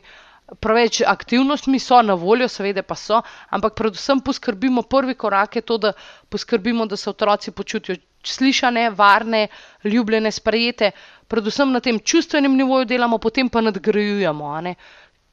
[0.59, 5.77] preveč aktivnostmi, so na voljo, seveda pa so, ampak predvsem poskrbimo, prvi korak je to,
[5.77, 5.93] da
[6.29, 9.47] poskrbimo, da se otroci počutijo slišane, varne,
[9.83, 10.91] ljubljene, sprejete.
[11.27, 14.45] Predvsem na tem čustvenem nivoju delamo, potem pa nadgrajujemo.
[14.45, 14.75] a ne.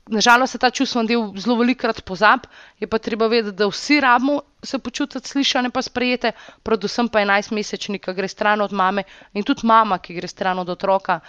[0.06, 2.44] Nažalost se ta čustveni del zelo velikokrat pozab,
[2.78, 8.04] je pa treba vedeti, da vsi rabimo se počutiti slišane pa sprejete, predvsem pa 11-mesečnik,
[8.04, 9.02] ki gre stran od mame
[9.34, 11.20] in tudi mama, ki gre stran od otroka,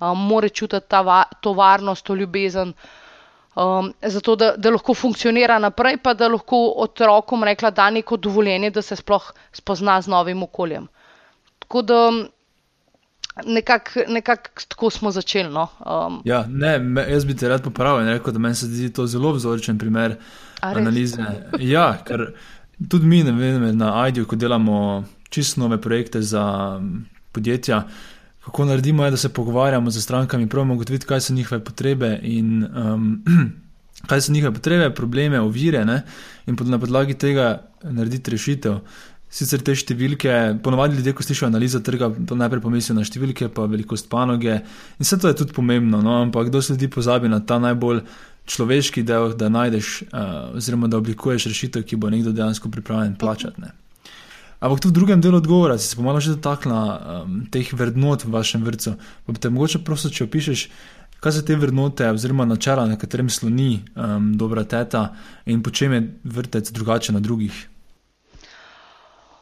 [0.00, 2.74] mora čutiti ta to varnost, to ljubezen.
[3.56, 8.70] Um, zato, da, da lahko funkcionira naprej, pa da lahko otrokom rekla, da neko dovoljenje,
[8.70, 10.88] da se sploh spozna z novim okoljem.
[11.58, 12.00] Tako da
[13.44, 15.50] nekako nekak tako smo začeli.
[15.50, 15.68] No.
[15.86, 18.92] Um, Ja, ne, me, jaz bi te rad popravil in rekel, da meni se zdi
[18.92, 20.16] to zelo vzorčen primer
[20.60, 21.24] analize.
[21.60, 22.32] Ja, ker
[22.90, 26.44] tudi mi, ne vem, na IDU, ko delamo čisto nove projekte za
[27.32, 27.82] podjetja,
[28.46, 32.64] kako naredimo, je, da se pogovarjamo z strankami, pravimo ugotoviti, kaj so njihove potrebe in
[32.64, 33.24] um,
[34.08, 36.02] kaj so njihove potrebe, probleme, ovire ne?
[36.46, 38.78] in na podlagi tega narediti rešitev.
[39.30, 40.30] Sicer te številke,
[40.62, 44.60] ponovadi ljudje, ko slišijo analizo trga, to najprej pomislijo na številke, pa velikost panoge.
[44.62, 46.20] In vse to je tudi pomembno, no?
[46.22, 48.04] ampak kdo se ljudi pozabi na ta najbolj
[48.46, 53.66] človeški del, da najdeš, uh, oziroma da oblikuješ rešitev, ki bo nekdo dejansko pripravljen plačati.
[53.66, 53.74] Ne?
[54.60, 56.84] Ampak tu v drugem delu odgovora si se pomalo že dotaknila
[57.24, 58.96] um, teh vrednot v vašem vrtu.
[59.26, 60.60] Pa bi te mogoče prosil, če opišeš,
[61.20, 65.12] kaj so te vrednote oziroma načela, na katerem sloni um, dobra teta
[65.44, 67.52] in po čem je vrtec drugačen od drugih.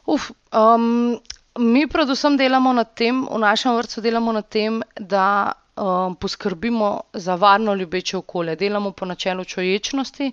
[0.05, 1.15] Uf, um,
[1.59, 7.35] mi predvsem delamo na tem, v našem vrtu delamo na tem, da um, poskrbimo za
[7.35, 8.55] varno ljubeče okolje.
[8.55, 10.31] Delamo po načelu čoječnosti,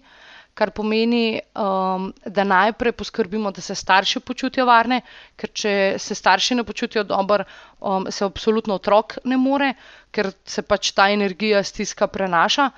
[0.54, 5.00] kar pomeni, um, da najprej poskrbimo, da se starši počutijo varne,
[5.36, 7.46] ker če se starši ne počutijo dobro,
[7.80, 9.72] um, se absolutno otrok ne more,
[10.12, 12.70] ker se pač ta energija stiska prenaša.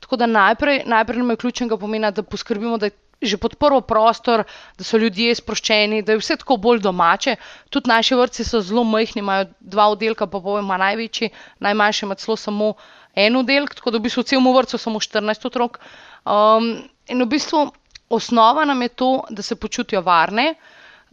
[0.00, 4.46] Tako da najprej, najprej nam je ključnega pomena, da poskrbimo, da je že podprl prostor,
[4.78, 7.36] da so ljudje sproščeni, da je vse tako bolj domače.
[7.68, 11.28] Tudi naši vrtci so zelo majhni, imajo dva oddelka, pa povem, največji,
[11.60, 12.70] najmanjši ima celo samo
[13.14, 15.78] en oddelek, tako da v bistvu v celem vrtu samo 14 otrok.
[16.24, 17.66] Um, in v bistvu
[18.10, 20.54] osnova nam je to, da se počutijo varne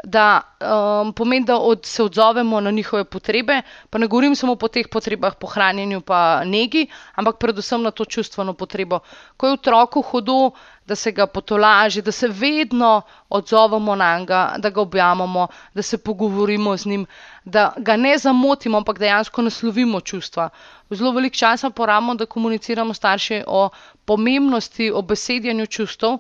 [0.03, 4.67] da um, pomeni, da od, se odzovemo na njihove potrebe, pa ne govorim samo po
[4.67, 8.99] teh potrebah, po hranjenju, pa negi, ampak predvsem na to čustveno potrebo.
[9.38, 10.51] Ko je otroku hudo,
[10.88, 15.97] da se ga potolaži, da se vedno odzovemo na njega, da ga objamemo, da se
[15.97, 17.06] pogovorimo z njim,
[17.45, 20.50] da ga ne zamotimo, ampak dejansko naslovimo čustva.
[20.89, 23.69] Zelo veliko časa porabimo, da komuniciramo starši o
[24.06, 26.19] pomembnosti obesedjanju čustev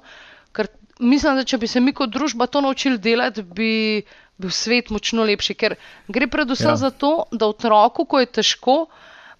[0.99, 4.03] mislim, da če bi se mi kot družba to naučili delati, bi
[4.37, 5.55] bil svet močno lepši.
[5.57, 5.75] Ker
[6.07, 6.77] gre predvsem ja.
[6.77, 8.77] za to, da otroku, ko je težko,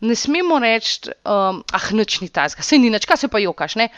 [0.01, 3.77] ne smemo reči, um, ah, nič ni tajska, se ni nič, kaj se pa jokaš.
[3.81, 3.89] Ne?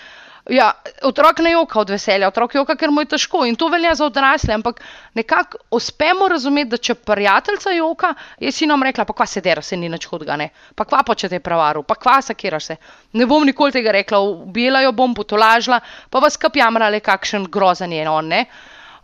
[0.50, 0.72] Ja,
[1.06, 4.08] otrok ne joka od veselja, otrok joka, ker mu je težko in to velja za
[4.10, 4.54] odrasle.
[4.58, 4.80] Ampak
[5.16, 9.62] nekako uspemo razumeti, da če prijateljica joka, je si nam rekla, pa kva se dera,
[9.62, 10.50] se ni nič hudega, ne.
[10.76, 12.78] Pa kva počete pravaru, pa kva sakiraš se.
[13.14, 18.10] Ne bom nikoli tega rekla, ubila jo bom, potolažila, pa vas kapjamrale, kakšen grozen je
[18.10, 18.44] on, ne.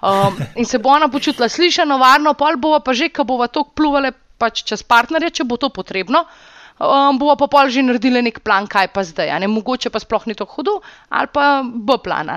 [0.06, 3.74] Um, in se bo ona počutila slišano, varno, pol bova pa že, ko bova tok
[3.78, 8.42] pluvale pač čez partnerje, če bo to potrebno um, bomo pa pol že naredili nek
[8.44, 9.32] plan, kaj pa zdaj.
[9.40, 9.48] Ne?
[9.48, 10.74] Mogoče pa sploh ni tako hudo,
[11.10, 12.28] ali pa bo plan.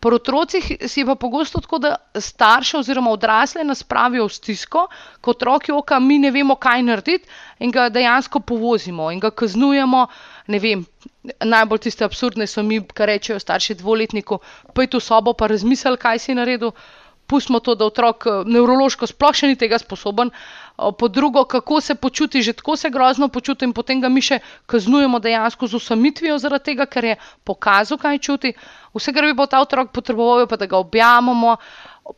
[0.00, 4.88] Pri otrocih si pa pogosto tako, da starše oziroma odrasle nas pravijo v stisko,
[5.20, 7.28] kot otroki oka, mi ne vemo, kaj narediti
[7.60, 10.06] in ga dejansko povozimo in ga kaznujemo.
[10.46, 10.84] Ne vem,
[11.40, 14.40] najbolj tiste absurdne so mi, kar rečejo starši dvoletniku,
[14.74, 16.72] pojdi v sobo pa razmisli, kaj si naredil
[17.26, 21.80] pustimo to, da otrok eh, nevrološko sploh še ni tega sposoben, eh, po drugo, kako
[21.80, 25.80] se počuti, že tako se grozno počuti in potem ga mi še kaznujemo dejansko z
[25.80, 28.54] usamitvijo zaradi tega, ker je pokazal, kaj čuti.
[28.94, 31.56] Vse, kar bi pa ta otrok potreboval, je pa da ga objamemo,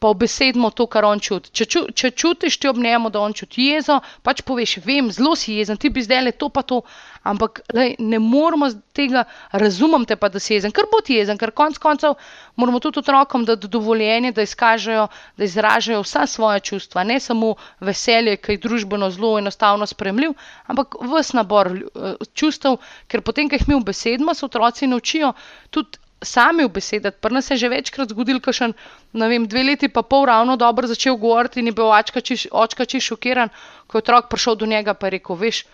[0.01, 1.53] pa obesedimo to, kar on čuti.
[1.55, 5.37] Če, ču, če čutiš ti ob njemu, da on čuti jezo, pač poveš, vem, zelo
[5.39, 6.83] si jezen, ti bi zdaj le to pa to,
[7.27, 11.39] ampak lej, ne moramo tega, razumem te pa, da si jezen, ker bo ti jezen,
[11.41, 12.15] ker konc koncev
[12.57, 18.37] moramo tudi otrokom dati dovoljenje, da izkažejo, da izražajo vsa svoja čustva, ne samo veselje,
[18.37, 20.35] ki je družbeno zelo enostavno spremljiv,
[20.67, 25.35] ampak vse nabor uh, čustev, ker potem, ko jih mi v besedma, se otroci naučijo
[25.71, 27.19] tudi sami obesedati.
[27.21, 28.73] Prvo se je že večkrat zgodil, ko še
[29.13, 33.49] dve leti pa pol ravno dobro začel govoriti in je bil očka čiš šokiran,
[33.87, 35.65] ko je otrok prišel do njega in rekel: Veš,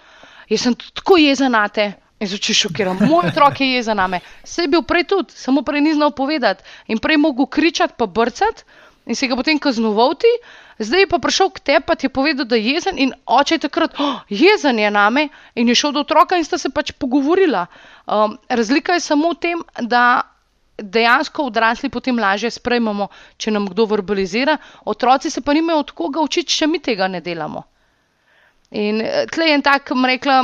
[0.48, 1.92] jaz sem tako jezen na te.
[2.22, 4.20] In začel šokirati, moj otrok je jezen na me.
[4.44, 8.06] Se je bil prej tudi, samo prej ni znal povedati in prej mogel kričati, pa
[8.06, 8.62] brcati
[9.06, 10.30] in se ga potem kaznoval ti,
[10.78, 13.54] zdaj je pa prišel k tebi, pa ti je povedal, da je jezen in oče
[13.54, 16.70] je takrat, oh, jezen je na me in je šel do otroka in sta se
[16.70, 17.66] pač pogovorila.
[18.06, 20.22] Um, razlika je samo v tem, da
[20.78, 26.20] dejansko odrasli potem lažje sprejmemo, če nam kdo verbalizira, otroci se pa nimajo od koga
[26.20, 27.62] učiti, če mi tega ne delamo.
[28.72, 30.38] In eh, tle je en tak, rekla,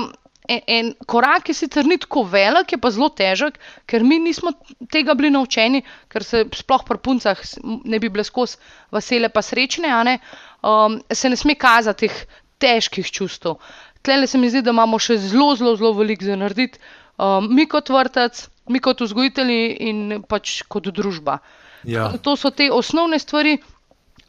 [0.48, 4.52] en, en korak, ki sicer ni tako velik, je pa zelo težek, ker mi nismo
[4.92, 8.60] tega bili naučeni, ker se sploh pri puncah ne bi bile skozi
[8.94, 10.18] vesele pa srečne, ne,
[10.62, 13.58] um, se ne sme kazati teh težkih čustev.
[14.02, 16.78] Tle se mi zdi, da imamo še zelo, zelo, zelo veliko za narediti.
[17.18, 21.40] Um, mi kot vrtec, mi kot vzgojitelji in pač kot družba.
[21.88, 22.12] Ja.
[22.22, 23.58] To so te osnovne stvari.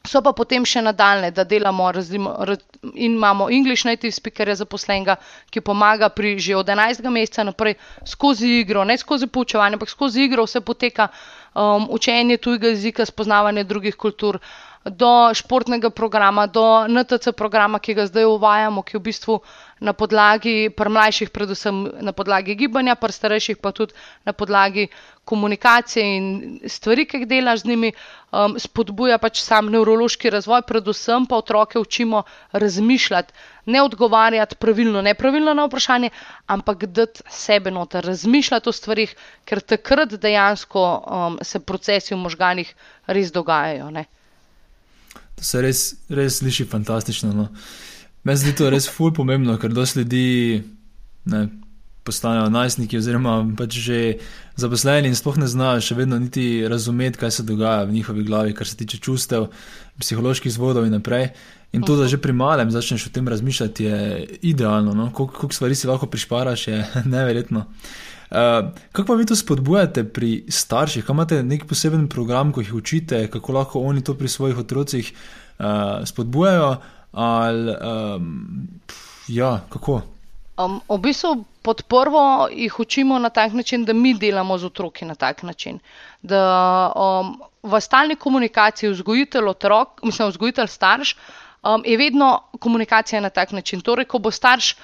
[0.07, 5.17] So pa potem še nadaljne, da delamo in imamo English native speakerja zaposlenega,
[5.51, 7.03] ki pomaga pri že od 11.
[7.11, 7.75] meseca naprej
[8.07, 11.09] skozi igro, ne skozi poučevanje, ampak skozi igro vse poteka
[11.53, 14.39] um, učenje tujega jezika, spoznavanje drugih kultur,
[14.89, 19.39] do športnega programa, do NTC programa, ki ga zdaj uvajamo, ki v bistvu
[19.79, 23.95] na podlagi, pri mlajših, predvsem na podlagi gibanja, pri starejših pa tudi
[24.27, 24.89] na podlagi
[25.29, 26.25] komunikacije in
[26.65, 27.91] stvari, ki jih delaš z njimi,
[28.31, 33.33] um, spodbuja pač sam nevrološki razvoj, predvsem pa otroke učimo razmišljati,
[33.65, 36.09] ne odgovarjati pravilno, nepravilno na vprašanje,
[36.47, 42.73] ampak dati sebe noter, razmišljati o stvarih, ker takrat dejansko um, se procesi v možganih
[43.07, 43.91] res dogajajo.
[43.93, 44.09] Ne?
[45.39, 47.31] To se res, res sliši fantastično.
[47.33, 47.47] No.
[48.27, 50.27] Meni se zdi to res ful pomembno, ker dosti ljudi
[51.31, 51.45] ne,
[52.03, 53.99] postanejo najstniki, oziroma pač že
[54.59, 58.55] zaposleni in sploh ne znajo še vedno niti razumeti, kaj se dogaja v njihovi glavi,
[58.57, 59.47] kar se tiče čustev,
[60.01, 61.29] psiholoških zvodov in naprej.
[61.71, 63.99] In to, da že pri malem začneš o tem razmišljati, je
[64.41, 64.95] idealno.
[64.97, 65.11] No?
[65.13, 66.79] Koliko stvari si lahko prišparaš, je
[67.13, 67.67] neverjetno.
[68.29, 71.05] Uh, kako pa vi to spodbujate pri starših?
[71.05, 75.13] Kaj imate nek poseben program, ko jih učite, kako lahko oni to pri svojih otrocih
[75.59, 75.65] uh,
[76.05, 76.75] spodbujajo?
[77.11, 78.67] Ali, um,
[79.27, 80.01] ja, kako?
[80.59, 85.05] Um, v bistvu pod prvo jih učimo na tak način, da mi delamo z otroki
[85.05, 85.79] na tak način.
[86.21, 91.15] Da um, v stalni komunikaciji vzgojitelj otrok, mislim, vzgojitelj starš,
[91.63, 93.81] um, je vedno komunikacija na tak način.
[93.81, 94.75] Torej, ko bo starš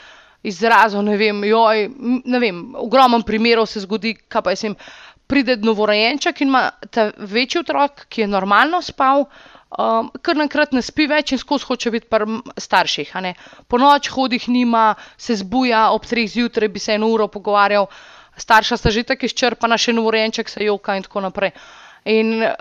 [0.45, 1.89] izrazil, ne vem, joj,
[2.25, 4.77] ne vem, ogromen primerov se zgodi, kaj pa jim
[5.27, 9.25] pride novorojenček in ima ta večji otrok, ki je normalno spal.
[9.75, 13.09] Um, ker naenkrat ne spi več in skozi hoče biti pri starših.
[13.67, 17.89] Po noč hodih nima, se zbuja, ob treh zjutraj bi se eno uro pogovarjal,
[18.37, 21.51] starša sta že tako izčrpana, še novorojenček se joka in tako naprej.
[22.05, 22.53] In uh,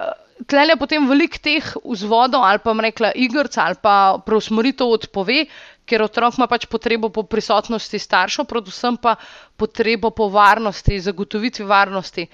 [0.48, 5.46] tle je potem veliko teh vzvodov ali pa rekla igrca ali pa preusmeritev odpove,
[5.86, 9.16] ker otrok ima pač potrebo po prisotnosti staršev, predvsem pa
[9.56, 12.26] potrebo po varnosti, zagotovitvi varnosti.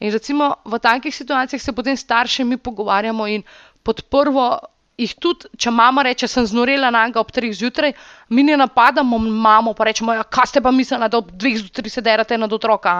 [0.00, 3.42] In recimo v takih situacijah se potem starši mi pogovarjamo in
[3.82, 4.58] pod prvo
[4.96, 7.92] jih tudi, če mama reče, sem znorela naga ob treh zjutraj,
[8.32, 11.92] mi ne napadamo mamo, pa rečemo, ja, kaj ste pa mislili, da ob dveh zjutraj
[11.92, 12.96] se derate nad otroka.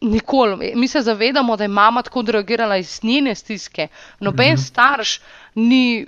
[0.00, 0.74] Nikoli.
[0.78, 3.88] Mi se zavedamo, da je mama tako reagirala iz njene stiske.
[4.20, 4.62] Noben mhm.
[4.62, 5.20] starš
[5.54, 6.06] ni.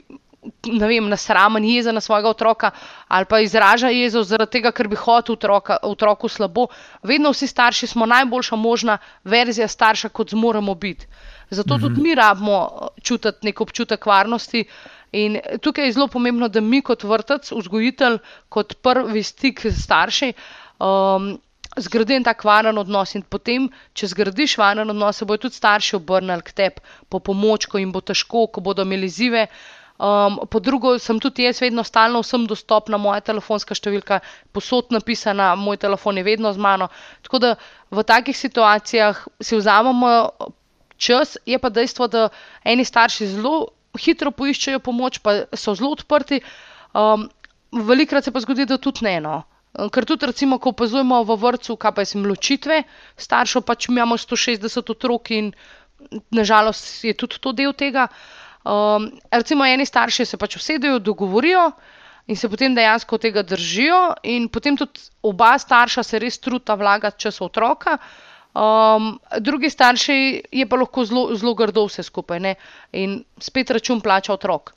[0.67, 2.71] Ne vem, nasramen jeza na svojega otroka
[3.09, 6.67] ali pa izraža jezo zaradi tega, ker bi hotel otroka, otroku slabo.
[7.03, 11.07] Vedno vsi starši smo najboljša možna verzija starša, kot zmoremo biti.
[11.51, 11.83] Zato mhm.
[11.83, 14.65] tudi mi rabimo čutiti nek občutek varnosti.
[15.13, 20.33] In tukaj je zelo pomembno, da mi kot vrtec, vzgojitelj, kot prvi stik s starši,
[20.79, 21.33] um,
[21.77, 26.47] zgradim tak varen odnos in potem, če zgradiš varen odnos, se bodo tudi starši obrnili
[26.47, 29.47] k tebi po pomoč, ko jim bo težko, ko bodo imeli zive.
[30.01, 34.23] Um, po drugo, sem tudi jaz vedno stalno vsem dostopna, moja telefonska številka,
[34.57, 36.89] posod napisana, moj telefon je vedno z mano.
[37.27, 37.51] Tako da
[37.93, 40.15] v takih situacijah si vzamemo
[40.97, 42.31] čas, je pa dejstvo, da
[42.65, 46.41] eni starši zelo hitro poiščejo pomoč, pa so zelo odprti.
[46.97, 47.29] Um,
[47.71, 49.37] Velikrat se pa zgodi, da tudi ne eno.
[49.95, 52.83] Ker tudi, recimo, ko opazujemo v vrtu, kaj pa je ločitve,
[53.21, 55.53] staršev pač imamo 160 otrok in
[56.35, 58.09] nažalost je tudi to del tega.
[58.65, 61.71] Um, recimo, eni starši se pač usedejo, dogovorijo
[62.27, 67.19] in se potem dejansko tega držijo, in potem tudi oba starša se res truta vlagati
[67.19, 67.99] čas otroka.
[68.55, 72.55] Um, drugi starši je pa lahko zelo grdo vse skupaj ne?
[72.93, 74.75] in spet račun plača otrok.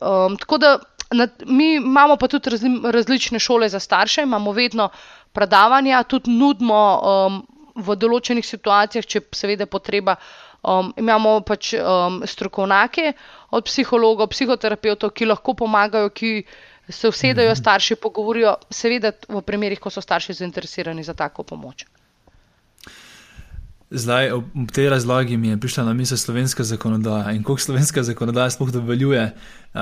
[0.00, 0.78] Um, tako da
[1.10, 4.90] Na, mi imamo pa tudi razli, različne šole za starše, imamo vedno
[5.32, 7.38] predavanja, tudi nudimo um,
[7.74, 10.18] v določenih situacijah, če seveda potreba.
[10.18, 10.47] Um,
[10.96, 13.12] imamo pač um, strokovnjake,
[13.50, 16.42] od psihologov, psihoterapevtov, ki lahko pomagajo, ki
[16.88, 17.60] se usedajo mhm.
[17.60, 21.86] starši, pogovorijo, seveda v primerih, ko so starši zainteresirani za tako pomoč.
[23.90, 28.50] Zdaj, ob tej razlagi mi je prišla na misel slovenska zakonodaja in kako slovenska zakonodaja
[28.50, 29.80] sploh dovoljuje uh,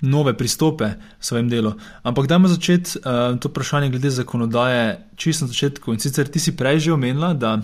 [0.00, 0.84] nove pristope
[1.20, 1.72] v svojem delu.
[2.02, 5.94] Ampak dajmo začeti uh, to vprašanje glede zakonodaje čisto na začetku.
[5.94, 7.62] In sicer ti si prej že omenila, da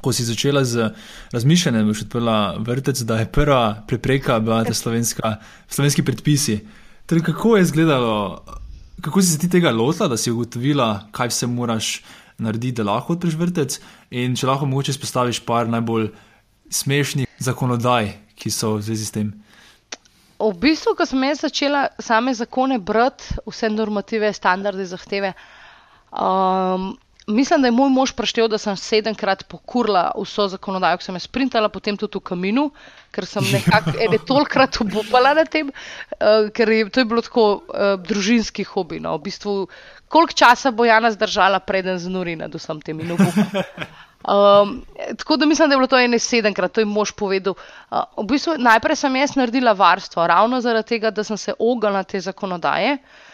[0.00, 0.90] ko si začela z
[1.32, 5.36] razmišljanjem, boš odprla vrtec, da je prva prepreka bila ta slovenska,
[5.68, 6.60] slovenski predpisi.
[7.06, 8.44] Torej, kako je izgledalo,
[9.00, 12.02] kako si se ti tega lotila, da si ugotovila, kaj vse moraš
[12.38, 13.80] naredi, da lahko odpreš vrtec.
[14.10, 16.10] In če lahko mogoče izpostaviš par najbolj
[16.70, 19.32] smešnih zakonodaj, ki so v zvezi s tem.
[20.38, 25.32] V bistvu, ko sem jaz začela same zakone brati, vse normative, standarde, zahteve,
[26.12, 26.92] um,
[27.28, 31.20] mislim, da je moj mož preštel, da sem sedemkrat pokurila vso zakonodajo, ki sem jo
[31.20, 32.64] sprintala, potem tudi v kaminu,
[33.14, 37.46] ker sem nekako ene tolkrat obupala na tem, uh, ker je, to je bilo tako
[37.60, 39.00] uh, družinski hobi.
[39.04, 39.16] No.
[39.18, 39.54] V bistvu,
[40.08, 43.64] koliko časa bo Jana zdržala, preden znori nad vsem tem in obupa.
[44.28, 44.82] Um,
[45.16, 47.54] tako da mislim, da je bilo to ene sedemkrat, to je mož povedal.
[47.90, 52.02] Uh, v bistvu, najprej sem jaz naredila varstvo, ravno zaradi tega, da sem se ogala
[52.02, 52.98] te zakonodaje.
[52.98, 53.27] Pot,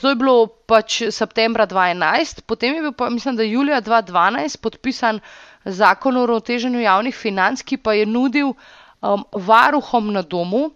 [0.00, 5.20] to je bilo pač septembra 2011, potem je bil pa, mislim, da julija 2012 podpisan
[5.64, 10.70] zakon o uravnoteženju javnih financ, ki pa je nudil um, varuhom na domu,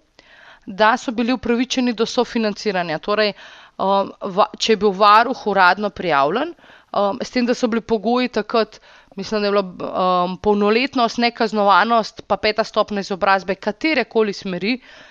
[0.67, 2.99] da so bili upravičeni do sofinanciranja.
[2.99, 3.33] Torej,
[3.79, 6.55] um, va, če je bil varuh uradno prijavljen,
[6.93, 8.81] um, s tem, da so bili pogoji takrat.
[9.17, 15.08] Mislim, da je bila um, polnoletnost, nekaznovanost, pa peta stopnja izobrazbe, katere koli smeri, um,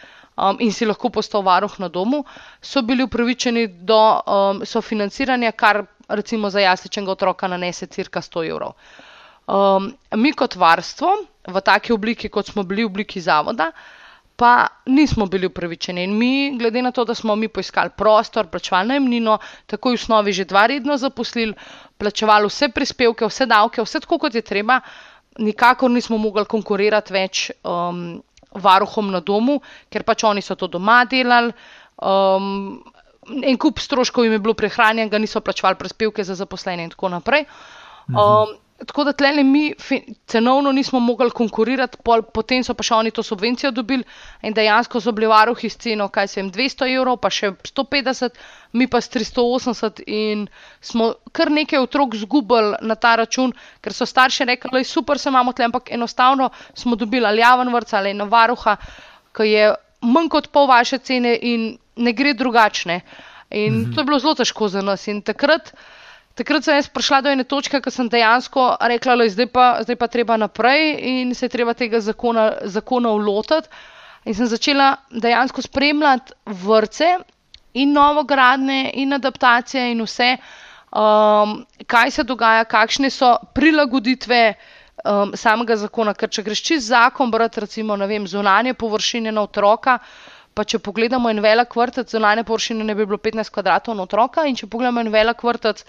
[0.60, 2.24] in si lahko postal varuh na domu,
[2.62, 8.74] so bili upravičeni do um, sofinanciranja, kar recimo za jasličnega otroka nanese cirka 100 evrov.
[9.48, 11.14] Um, mi kot varstvo
[11.48, 13.72] v taki obliki, kot smo bili v obliki zavoda,
[14.38, 16.04] pa nismo bili upravičeni.
[16.04, 20.34] In mi, glede na to, da smo mi poiskali prostor, plačevali najemnino, tako v osnovi
[20.34, 21.56] že dva redno zaposlili,
[21.98, 24.82] plačevali vse prispevke, vse davke, vse tako, kot je treba,
[25.40, 28.22] nikakor nismo mogli konkurirati več um,
[28.56, 31.54] varuhom na domu, ker pač oni so to doma delali.
[31.98, 32.84] Um,
[33.28, 37.46] en kup stroškov jim je bilo prehranjenega, niso plačevali prispevke za zaposlene in tako naprej.
[38.08, 38.56] Um,
[38.86, 39.74] tako da tle mi
[40.26, 44.04] cenovno nismo mogli konkurirati, pol, potem so pa še oni to subvencijo dobili
[44.46, 48.38] in dejansko so bili varuhi s ceno, kaj se jim 200 evrov, pa še 150,
[48.78, 50.46] mi pa s 380 in
[50.82, 55.18] smo kar nekaj otrok zgubili na ta račun, ker so starši rekli, da je super,
[55.18, 58.78] se imamo tle, ampak enostavno smo dobili ali javen vrca ali eno varuha,
[59.34, 59.74] ki je
[60.06, 63.02] manj kot pol vaše cene in ne gre drugačne.
[63.50, 63.96] In -hmm.
[63.96, 65.08] to je bilo zelo težko za nas.
[65.08, 65.74] In takrat,
[66.38, 69.98] takrat sem jaz prišla do ene točke, ko sem dejansko rekla, da zdaj pa, zdaj
[70.00, 73.70] pa treba naprej in se je treba tega zakona, zakona ulotiti.
[74.28, 77.14] In sem začela dejansko spremljati vrce
[77.74, 80.34] in novogradne in adaptacije in vse,
[80.92, 84.42] um, kaj se dogaja, kakšne so prilagoditve.
[85.08, 90.00] Um, samega zakona, ker če greš čez zakon, brati recimo, vem, zunanje površine na otroka,
[90.02, 94.08] uh, Pa če pogledamo en velik vrtec, zunanje površine ne bi bilo 15 kvadratov na
[94.08, 94.48] otroka.
[94.50, 95.84] In če pogledamo en velik vrtec,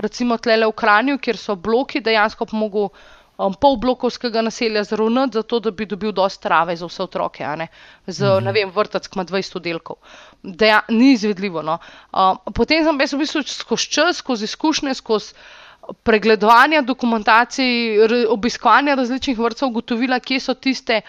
[0.00, 2.88] recimo tlele v Kranju, kjer so bloki, dejansko pa mogo
[3.40, 7.46] um, pol blokovskega naselja zravnati, zato da bi dobil dosti trave za vse otroke.
[7.56, 7.68] Ne?
[8.06, 8.44] Z, mhm.
[8.44, 9.96] ne vem, vrtec, ki ima 20 oddelkov.
[10.42, 11.62] Deja, ni izvedljivo.
[11.62, 11.78] No?
[12.12, 15.34] Um, potem sem jaz v bistvu skozi čas, skozi izkušnje, skozi.
[16.06, 17.96] Pregledovanja dokumentacij,
[18.30, 21.00] obiskovanja različnih vrtcev, ugotovila, kje so tiste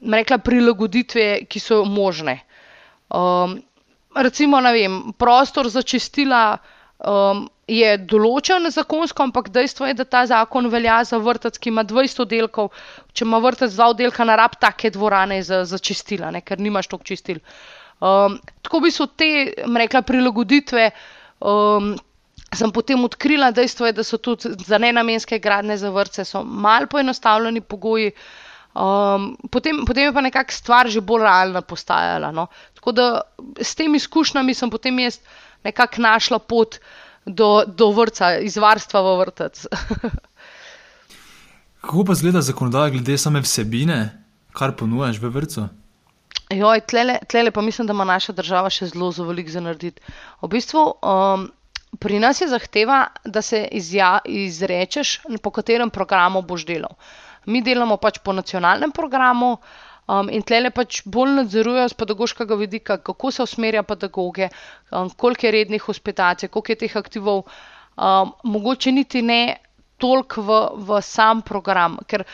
[0.00, 2.38] rekla, prilagoditve, ki so možne.
[3.10, 3.58] Um,
[4.16, 6.56] recimo, vem, prostor za čistila
[6.98, 11.84] um, je določen zakonsko, ampak dejstvo je, da ta zakon velja za vrtec, ki ima
[11.84, 12.72] 20 oddelkov.
[13.12, 16.90] Če ima vrtec dva oddelka, na rab take dvorane za, za čistila, ne, ker nimaš
[16.92, 17.40] toliko čistil.
[18.04, 20.90] Um, tako bi so te, rekla, prilagoditve.
[21.40, 21.94] Um,
[22.54, 27.58] Sem potem odkrila dejstvo, je, da so tudi za nenamenske gradne za vrtce malo poenostavljeni
[27.66, 28.44] pogoji, uh,
[28.74, 32.34] Um, potem, potem je pa nekako stvar že bolj realna postajala.
[32.34, 32.50] No?
[32.74, 33.22] Tako da
[33.62, 35.22] s temi izkušnjami sem potem jaz
[35.62, 36.82] nekako našla pot
[37.26, 39.66] do, do vrca, iz varstva v vrtec.
[41.84, 43.98] Kako pa zgleda zakonodaja glede same vsebine,
[44.56, 45.66] kar ponujaš v vrtu?
[46.54, 50.00] Joj, tlele, tlele pa mislim, da ima naša država še zelo zelo veliko za narediti.
[50.42, 51.46] V bistvu um,
[52.00, 56.96] pri nas je zahteva, da se izja, izrečeš, po katerem programu boš delal
[57.46, 59.58] mi delamo pač po nacionalnem programu.
[60.04, 64.50] Um, in tle pač bolj nadzorujejo z pedagoškega vidika, kako se usmerja pedagoge,
[64.92, 67.46] um, koliko je rednih hospitacij, koliko je teh aktivov,
[67.96, 69.56] um, mogoče niti ne
[69.96, 71.96] toliko v, v sam program.
[72.06, 72.26] Ker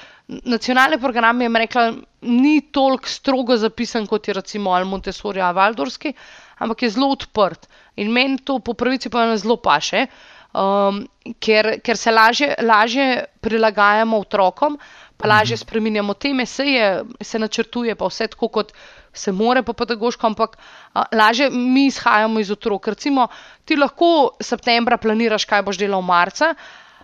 [0.50, 1.84] nacionalni program je rekla,
[2.26, 6.14] ni toliko strogo zapisan kot je recimo Montessori ali Valdorski,
[6.58, 7.68] ampak je zelo odprt.
[7.96, 10.06] In meni to po pravici pa ne zelo paše,
[10.54, 11.04] um,
[11.38, 14.78] ker, ker se lažje, lažje prilagajamo otrokom
[15.20, 18.72] pa lažje spremenjamo teme, se, je, se načrtuje, pa vse tako, kot
[19.12, 20.56] se more, pa pedagoško, ampak
[20.94, 22.88] a, lažje mi izhajamo iz otrok.
[22.88, 23.28] Recimo,
[23.64, 26.54] ti lahko septembra planiraš, kaj boš delal marca,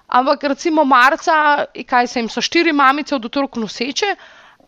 [0.06, 4.16] ampak recimo marca, kaj se jim so štiri mamice od otrok noseče.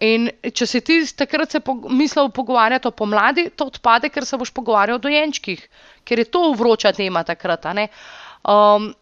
[0.06, 1.58] In če se ti takrat se
[1.90, 5.64] mislil pogovarjati o pomladi, to odpade, ker se boš pogovarjal o dojenčkih,
[6.06, 7.66] ker je to vroča tema takrat.
[7.66, 7.88] Uh,
[8.48, 8.94] Um,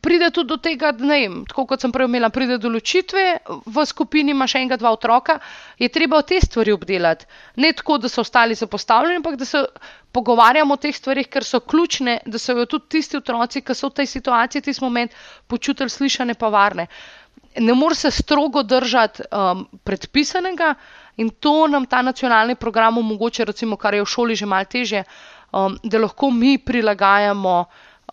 [0.00, 3.82] pride tudi do tega, da, vem, tako kot sem prej omenila, pride do ločitve v
[3.84, 5.36] skupini, ima še enega, dva otroka,
[5.76, 7.28] je treba te stvari obdelati.
[7.60, 9.60] Ne tako, da so ostali zapostavljeni, ampak da se
[10.16, 13.90] pogovarjamo o teh stvarih, ker so ključne, da so jo tudi tisti otroci, ki so
[13.90, 15.12] v tej situaciji, tisti moment,
[15.44, 16.88] počutili slišane, pa varne.
[17.60, 20.72] Ne more se strogo držati um, predpisanega
[21.20, 25.04] in to nam ta nacionalni program omogoča, recimo, kar je v šoli že malo teže,
[25.52, 27.60] um, da lahko mi prilagajamo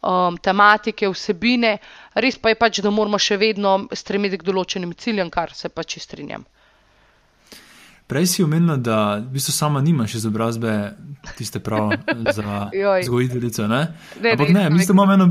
[0.01, 1.77] um, tematike, vsebine,
[2.15, 5.99] res pa je pač, da moramo še vedno stremeti k določenim ciljem, kar se pač
[6.03, 6.45] strinjam.
[8.07, 10.93] Prej si omenila, da v bistvu sama nimaš izobrazbe,
[11.35, 11.91] tiste prav
[12.35, 12.69] za
[13.01, 13.67] vzgojiteljico.
[13.67, 13.81] Ne?
[14.21, 15.25] Ne, Ampak ne, ne, mislim, imam eno,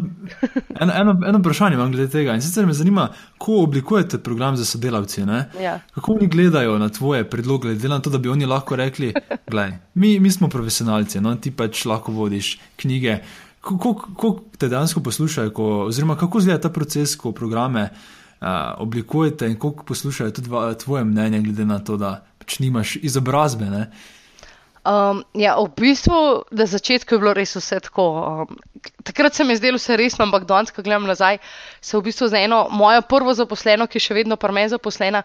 [0.81, 2.35] eno, eno, eno vprašanje glede tega.
[2.35, 3.09] In sicer me zanima,
[3.39, 5.25] kako oblikujete program za sodelavce.
[5.61, 5.81] Ja.
[5.95, 9.15] Kako oni gledajo na tvoje predloge, glede na to, da bi oni lahko rekli,
[9.49, 11.35] da mi, mi smo profesionalci, no?
[11.35, 13.19] ti pač lahko vodiš knjige
[13.67, 18.49] kako te dejansko poslušajo, ko, oziroma kako izgleda ta proces, ko programe uh,
[18.79, 20.51] oblikujete in kako poslušajo tudi
[20.85, 23.71] tvoje mnenje, glede na to, da pač nimaš izobrazbe.
[23.71, 23.91] Ne?
[24.87, 28.05] Um, ja, v bistvu, na začetku je bilo res vse tako.
[28.47, 28.59] Um,
[29.03, 31.41] takrat se mi je zdelo vse resno, ampak danes, ko gledam nazaj,
[31.83, 35.25] se v bistvu za eno mojo prvo zaposleno, ki je še vedno pri meni zaposlena,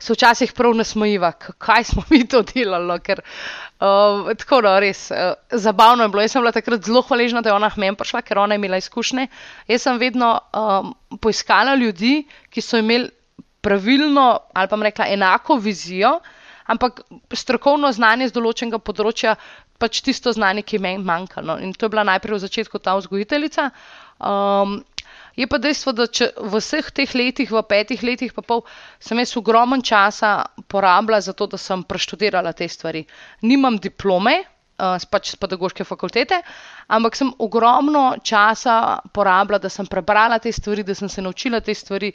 [0.00, 2.88] se včasih prav nasmojiva, kaj smo mi to delali.
[2.88, 3.20] No, ker,
[3.84, 6.24] uh, tako no, res uh, zabavno je bilo.
[6.24, 8.80] Jaz sem bila takrat zelo hvaležna, da je ona meni prišla, ker ona je imela
[8.80, 9.28] izkušnje.
[9.68, 13.12] Jaz sem vedno um, poiskala ljudi, ki so imeli
[13.60, 16.16] pravilno ali pa rekla enako vizijo
[16.66, 17.02] ampak
[17.32, 19.36] strokovno znanje z določenega področja,
[19.82, 21.42] pač tisto znanje, ki meni manjka.
[21.42, 21.58] No.
[21.58, 23.70] In to je bila najprej v začetku ta vzgojiteljica.
[24.22, 24.82] Um,
[25.36, 28.62] je pa dejstvo, da če v vseh teh letih, v petih letih, pa pol,
[29.00, 33.04] sem jaz ogromen časa porabila za to, da sem preštudirala te stvari.
[33.42, 36.42] Nimam diplome, uh, pač z pedagoške fakultete,
[36.92, 41.74] ampak sem ogromno časa porabila, da sem prebrala te stvari, da sem se naučila te
[41.74, 42.12] stvari.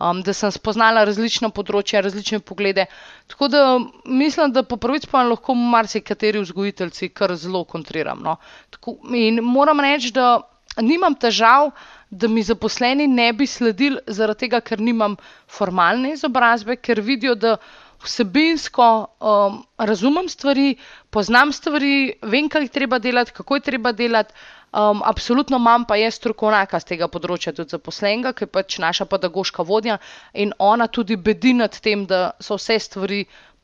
[0.00, 2.88] Um, da sem spoznala različna področja, različne poglede.
[3.30, 3.60] Tako da
[4.04, 8.18] mislim, da po prvič pa lahko marsikateri vzgojiteljci kar zelo kontriram.
[8.26, 8.36] No.
[8.74, 10.40] Tako, in moram reči, da
[10.82, 11.70] nimam težav,
[12.10, 15.14] da mi zaposleni ne bi sledili, zaradi tega, ker nimam
[15.46, 17.56] formalne izobrazbe, ker vidijo, da
[18.04, 18.88] vsebinsko
[19.20, 20.74] um, razumem stvari,
[21.10, 24.34] poznam stvari, vem, kaj treba delati, kako je treba delati.
[24.74, 29.06] Um, absolutno imam pa jaz strokovnjaka z tega področja, tudi zaposlenega, ki je pač naša
[29.06, 30.00] pedagoška vodja
[30.34, 33.20] in ona tudi bedi nad tem, da so vse stvari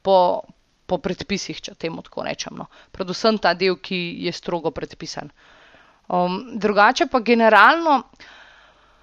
[0.06, 0.46] po,
[0.86, 2.54] po predpisih, če temu tako rečem.
[2.62, 2.68] No.
[2.94, 5.34] Predvsem ta del, ki je strogo predpisan.
[6.06, 8.04] Um, drugače pa generalno.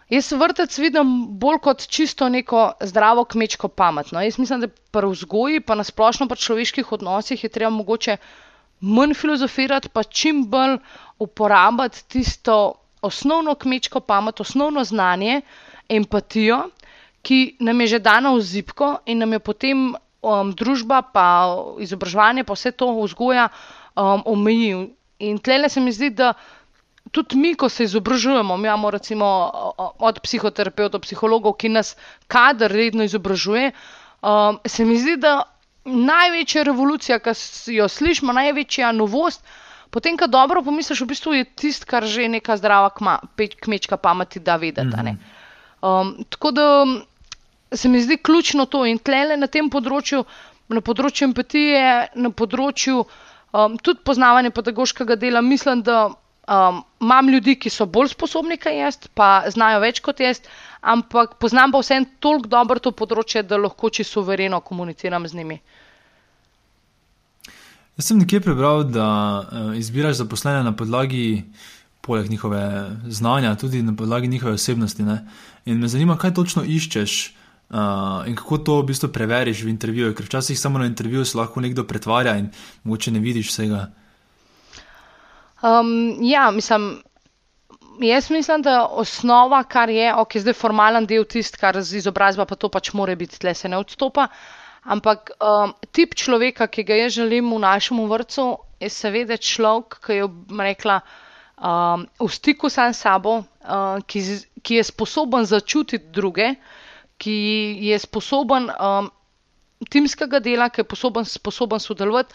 [0.08, 4.24] Jaz vrtec vidim bolj kot čisto neko zdravo kmečko pametno.
[4.24, 8.16] Jaz mislim, da pri vzgoji, pa nasplošno pri človeških odnosih, je treba mogoče
[8.80, 10.78] manj filozofirati, pa čim bolj
[11.20, 15.42] uporabljati tisto osnovno kmečko pamet, osnovno znanje,
[15.90, 16.70] empatijo,
[17.22, 21.28] ki nam je že dano v zipko in nam je potem um, družba, pa
[21.80, 24.94] izobraževanje, pa vse to vzgoja um, omeji.
[25.20, 26.34] In tle se mi zdi, da
[27.12, 29.28] tudi mi, ko se izobražujemo, imamo recimo
[30.00, 31.96] od psihoterapeutov, psihologov, ki nas
[32.28, 33.72] kader redno izobražuje,
[34.22, 35.44] um, se mi zdi, da
[35.86, 37.34] največja revolucija, ki
[37.78, 39.44] jo slišimo, največja novost,
[39.92, 44.40] potem, ko dobro pomisliš, v bistvu je tisto, kar že neka zdrava kma, kmečka pameti
[44.40, 44.88] da vedeti.
[44.88, 45.18] Mm -hmm.
[45.82, 46.86] um, tako da
[47.72, 50.24] se mi zdi ključno to in tlele na tem področju,
[50.68, 53.06] na področju empatije, na področju
[53.54, 56.10] um, tudi poznavanja pedagoškega dela, mislim, da
[56.48, 60.40] Um, imam ljudi, ki so bolj sposobni kaj jaz, pa znajo več kot jaz,
[60.80, 65.58] ampak poznam pa vsem toliko dobro to področje, da lahko čisto suvereno komuniciram z njimi.
[67.98, 69.08] Jaz sem nekje prebral, da
[69.42, 71.44] uh, izbiraš zaposlene na podlagi,
[72.02, 72.62] poleg njihove
[73.10, 75.04] znanja, tudi na podlagi njihove osebnosti.
[75.04, 75.28] Ne?
[75.66, 77.16] In me zanima, kaj točno iščeš
[77.70, 81.38] uh, in kako to v bistvu preveriš v intervjuju, ker včasih samo na intervjuju se
[81.38, 82.52] lahko nekdo pretvarja in
[82.84, 83.88] mogoče ne vidiš vsega.
[85.66, 87.02] Um, ja, mislim,
[88.02, 92.56] jaz mislim, da osnova, kar je, ok, zdaj formalen del tist, kar z izobrazba, pa
[92.56, 94.28] to pač more biti, tle se ne odstopa.
[94.88, 98.46] Ampak um, tip človeka, ki ga jaz želim v našem vrtu,
[98.80, 100.28] je seveda človek, ki je
[100.64, 101.02] rekla,
[101.60, 104.24] um, v stiku sam s sabo, um, ki,
[104.64, 106.54] ki je sposoben začutiti druge,
[107.20, 107.36] ki
[107.90, 109.12] je sposoben um,
[109.92, 112.34] timskega dela, ki je sposoben, sposoben sodelovati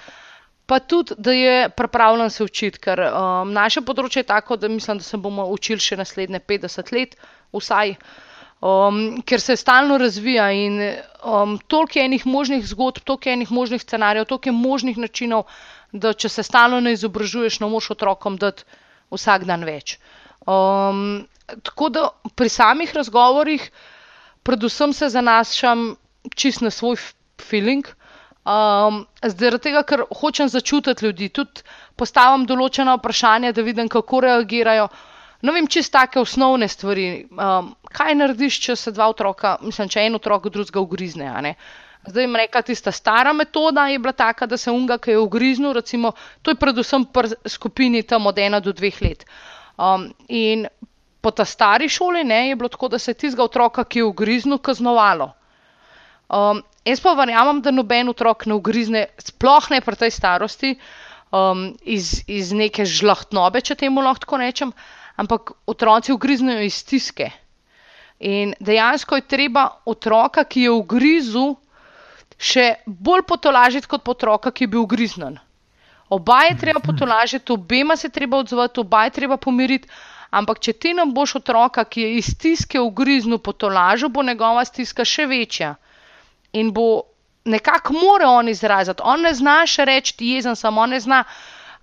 [0.66, 5.00] pa tudi, da je pripravljen se učiti, ker um, naše področje je tako, da mislim,
[5.03, 7.16] da se bomo učili še naslednje 50 let,
[7.53, 7.96] vsaj,
[8.62, 10.78] um, ker se stalno razvija in
[11.24, 15.44] um, toliko je enih možnih zgodb, toliko je enih možnih scenarijev, toliko je možnih načinov,
[15.92, 18.64] da če se stalno ne izobražuješ, ne moš otrokom dati
[19.10, 19.98] vsak dan več.
[20.46, 21.26] Um,
[21.62, 23.66] tako da pri samih razgovorih,
[24.42, 25.92] predvsem se zanašam
[26.34, 26.96] čist na svoj
[27.42, 27.86] feeling.
[28.42, 31.62] Um, zaradi tega, ker hočem začutiti ljudi, tudi
[31.96, 34.88] postavim določena vprašanja, da vidim, kako reagirajo.
[35.43, 37.26] No, vem, čist take osnovne stvari.
[37.34, 41.57] Um, kaj narediš, če se dva otroka, mislim, če en otrok drugega ugrizne?
[42.07, 45.72] Zdaj jim reka, tista stara metoda je bila taka, da se unga, ki je ugriznil,
[45.74, 46.12] recimo,
[46.43, 49.26] to je predvsem pri skupini tam od ena do dveh let.
[49.78, 50.66] Um, in
[51.22, 54.09] po ta stari šoli ne, je bilo tako, da se je tistega otroka, ki je
[54.11, 55.30] ugriznil, kaznovalo.
[56.32, 60.74] Um, jaz pa verjamem, da noben otrok ne ugrizne, sploh ne pri tej starosti,
[61.30, 64.74] um, iz, iz neke žlahtnobe, če temu lahko rečem,
[65.22, 67.30] ampak otroci ugriznejo iz stiske.
[68.22, 71.56] In dejansko je treba otroka, ki je ugrizel,
[72.38, 75.38] še bolj potolažiti kot otroka, ki je bil ugriznen.
[76.12, 79.88] Oba je treba potolažiti, obema se treba odzvati, oba je treba pomiriti.
[80.32, 85.04] Ampak, če ti nam boš otroka, ki je iz stiske ugriznil, potolažil, bo njegova stiska
[85.04, 85.74] še večja
[86.52, 86.86] in bo
[87.44, 89.02] nekako more on izraziti.
[89.04, 91.22] On ne zna še reči, jezen sem, on ne zna.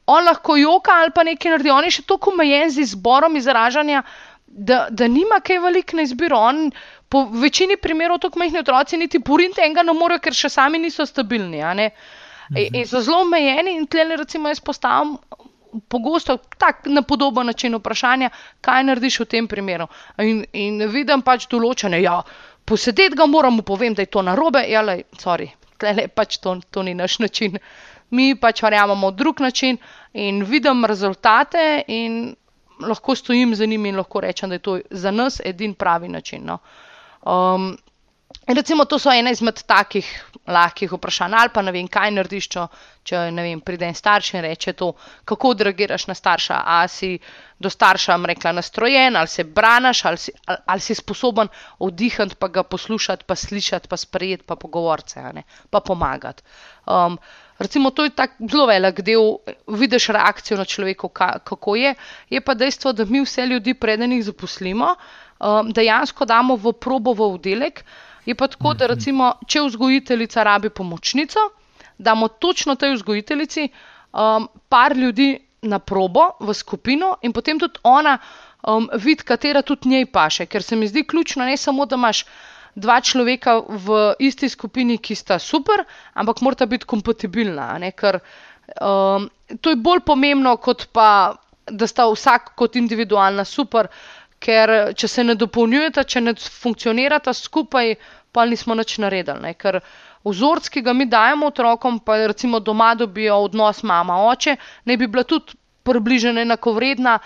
[0.10, 4.04] On lahko joka ali pa nekaj naredi, on je še tako omejen z izborom izražanja,
[4.48, 6.40] da, da nima kaj veliko na izbiro.
[6.40, 6.72] On,
[7.10, 11.06] po večini primerov, tako majhni otroci, niti porinte enega ne morejo, ker še sami niso
[11.06, 11.62] stabilni.
[11.62, 11.86] In,
[12.74, 15.18] in so zelo omejeni in tle, recimo, jaz postavim.
[15.90, 18.32] Pogosto tako na podoben način vprašanja,
[18.66, 19.86] kaj narediš v tem primeru.
[20.18, 22.16] In, in vidim pač določene, ja,
[22.66, 24.82] posedeti ga moramo, povem, da je to narobe, ja,
[25.22, 27.60] sorry, tle pač to, to ni naš način.
[28.10, 29.78] Mi pač verjamemo drug način
[30.14, 32.36] in vidim rezultate, in
[32.80, 36.46] lahko stojim za njimi in lahko rečem, da je to za nas edini pravi način.
[36.46, 36.58] No.
[37.22, 37.78] Um,
[38.48, 42.66] recimo, to so ena izmed takih lahkih vprašanj, ali pa ne vem, kaj narediš, če,
[43.06, 44.92] če vem, pride en starš in reče to,
[45.30, 46.62] kako odreagiraš na starša.
[46.66, 47.12] A si
[47.60, 52.64] do starša, rekla, nastrojen, ali se braniš, ali, ali, ali si sposoben vdihati, pa ga
[52.64, 55.22] poslušati, pa slišati, pa sprejeti, pa pogovoriti,
[55.70, 56.44] pa pomagati.
[56.88, 57.20] Um,
[57.60, 59.38] recimo, to je tako zelo velik del,
[59.68, 61.10] vidiš reakcijo na človeka,
[61.44, 61.96] kako je.
[62.30, 64.96] Je pa dejstvo, da mi vse ljudi, preden jih zaposlimo,
[65.40, 67.84] um, dejansko damo v probo v oddelek.
[68.26, 71.40] Je pa tako, da recimo, če vzgojiteljica rabi pomočnico,
[71.98, 78.18] damo točno tej vzgojiteljici um, par ljudi na probo v skupino in potem tudi ona
[78.64, 80.46] um, vidi, katera tudi njej paše.
[80.46, 82.26] Ker se mi zdi ključno ne samo, da imaš
[82.80, 85.84] dva človeka v isti skupini, ki sta super,
[86.16, 87.76] ampak morata biti kompatibilna.
[87.96, 88.20] Ker
[88.82, 89.30] um,
[89.62, 91.36] to je bolj pomembno, kot pa,
[91.70, 93.92] da sta vsak kot individualna super.
[94.40, 97.98] Ker če se ne dopolnjujeta, če ne funkcionirata skupaj,
[98.32, 99.42] pa nismo nič naredili.
[99.44, 99.54] Ne?
[99.60, 99.82] Ker
[100.26, 104.56] vzorc, ki ga mi dajemo otrokom, pa recimo doma dobijo odnos mama-oče,
[104.86, 107.20] ne bi bila tudi približena enako vredna.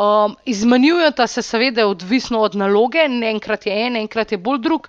[0.00, 4.88] Um, izmenjujeta se, seveda, odvisno od naloge, enkrat je en, enkrat je bolj drug,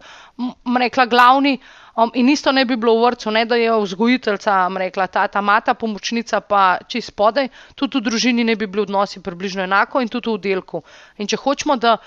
[0.79, 1.57] rekla glavni.
[1.95, 5.41] Um, in isto ne bi bilo v vrtu, ne da je vzgojiteljca, rekla ta, ta
[5.41, 10.07] mata, pomočnica pa čist spodaj, tudi v družini ne bi bili odnosi približno enako in
[10.07, 10.83] tudi v oddelku.
[11.17, 11.97] In če hočemo, da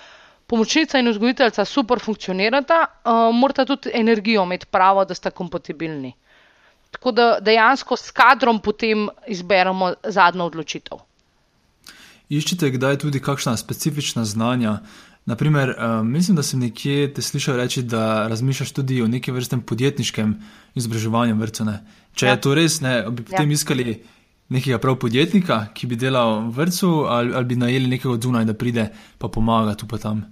[0.47, 6.15] pomočnica in vzgojiteljca super funkcionirata, uh, morata tudi energijo imeti pravo, da sta kompatibilni.
[6.91, 11.11] Tako da dejansko s kadrom potem izberemo zadnjo odločitev
[12.29, 14.79] iščete kdaj tudi kakšna specifična znanja.
[15.25, 19.61] Naprimer, uh, mislim, da sem nekje te slišal reči, da razmišljaš tudi o neki vrsti
[19.67, 20.35] podjetniškem
[20.75, 21.71] izobraževanju vrtcev.
[22.15, 22.35] Če ja.
[22.35, 23.55] je to res, ne, bi potem ja.
[23.55, 24.03] iskali
[24.53, 28.45] nekega prav podjetnika, ki bi delal v vrtu, ali, ali bi najeli nekega od zunaj,
[28.45, 30.27] da pride pa pomaga tu pa tam.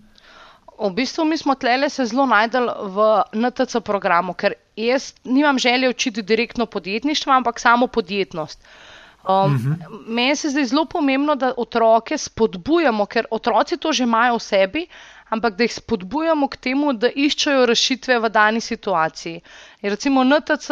[0.83, 5.89] V bistvu mi smo tlele se zelo najdel v NTC programu, ker jaz nimam želje
[5.89, 8.61] učiti direktno podjetništvo, ampak samo podjetnost.
[8.61, 8.92] Uh,
[9.29, 9.73] Um, uh mhm.
[9.73, 10.05] -huh.
[10.07, 14.87] Meni se zdi zelo pomembno, da otroke spodbujamo, ker otroci to že imajo v sebi,
[15.31, 19.41] ampak da jih spodbujamo k temu, da iščejo rešitve v dani situaciji.
[19.83, 20.71] In recimo NTC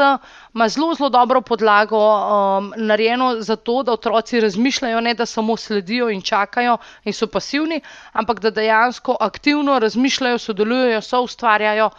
[0.55, 5.57] ima zelo, zelo dobro podlago um, narejeno za to, da otroci razmišljajo, ne da samo
[5.57, 7.81] sledijo in čakajo in so pasivni,
[8.13, 11.91] ampak da dejansko aktivno razmišljajo, sodelujejo, so ustvarjajo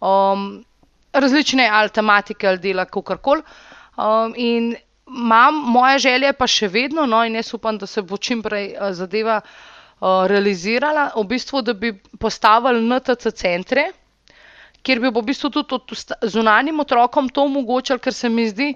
[0.00, 0.64] um,
[1.12, 3.42] različne ali tematike ali dela, kako koli.
[3.96, 4.74] Um, in
[5.16, 8.72] imam, moja želja pa še vedno, no, in jaz upam, da se bo čim prej
[8.74, 13.90] uh, zadeva uh, realizirala, v bistvu, da bi postavili NTC centre,
[14.82, 18.72] kjer bi v bistvu tudi zunanjim otrokom to omogočili, ker se mi zdi,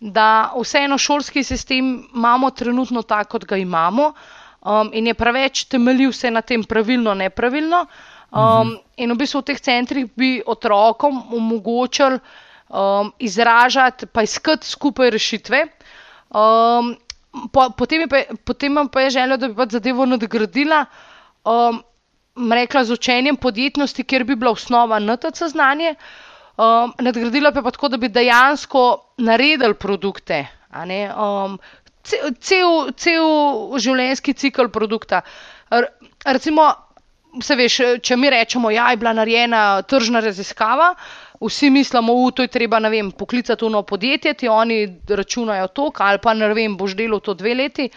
[0.00, 4.12] da vseeno šolski sistem imamo trenutno tako, kot ga imamo,
[4.60, 7.86] um, in je preveč temeljil vse na tem pravilno, nepravilno.
[8.30, 8.74] Um, mhm.
[8.96, 12.18] In v bistvu v teh centrih bi otrokom omogočili
[12.68, 15.66] um, izražati, pa iskati skupaj rešitve.
[16.36, 16.92] Um,
[17.52, 20.84] po, potem, pa, potem pa je želja, da bi pač zadevo nadgradila,
[21.48, 21.80] um,
[22.52, 25.94] rekla z učenjem podjetnosti, kjer bi bila osnova NTC znanje.
[26.56, 28.84] Um, nadgradila pa pa tako, da bi dejansko
[29.18, 30.46] naredili produkte.
[30.76, 31.58] Um,
[32.04, 33.28] cel, cel,
[33.80, 35.22] življenjski cikl produkta.
[35.72, 35.88] R,
[36.26, 36.68] recimo,
[37.40, 40.92] veš, če mi rečemo, da ja, je bila narejena tržna raziskava,
[41.40, 46.18] vsi mislimo, da to je treba vem, poklicati novo podjetje, ti oni računajo to, ali
[46.22, 47.90] pa ne vem, boš delal to dve leti.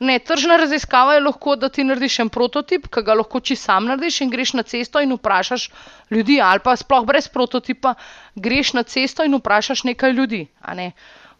[0.00, 3.86] Ne, tržna raziskava je lahko, da ti narediš en prototip, ki ga lahko či sam
[3.86, 5.68] narediš in greš na cesto in vprašaš
[6.10, 7.94] ljudi, ali pa sploh brez prototipa,
[8.34, 10.46] greš na cesto in vprašaš nekaj ljudi.
[10.74, 10.90] Ne?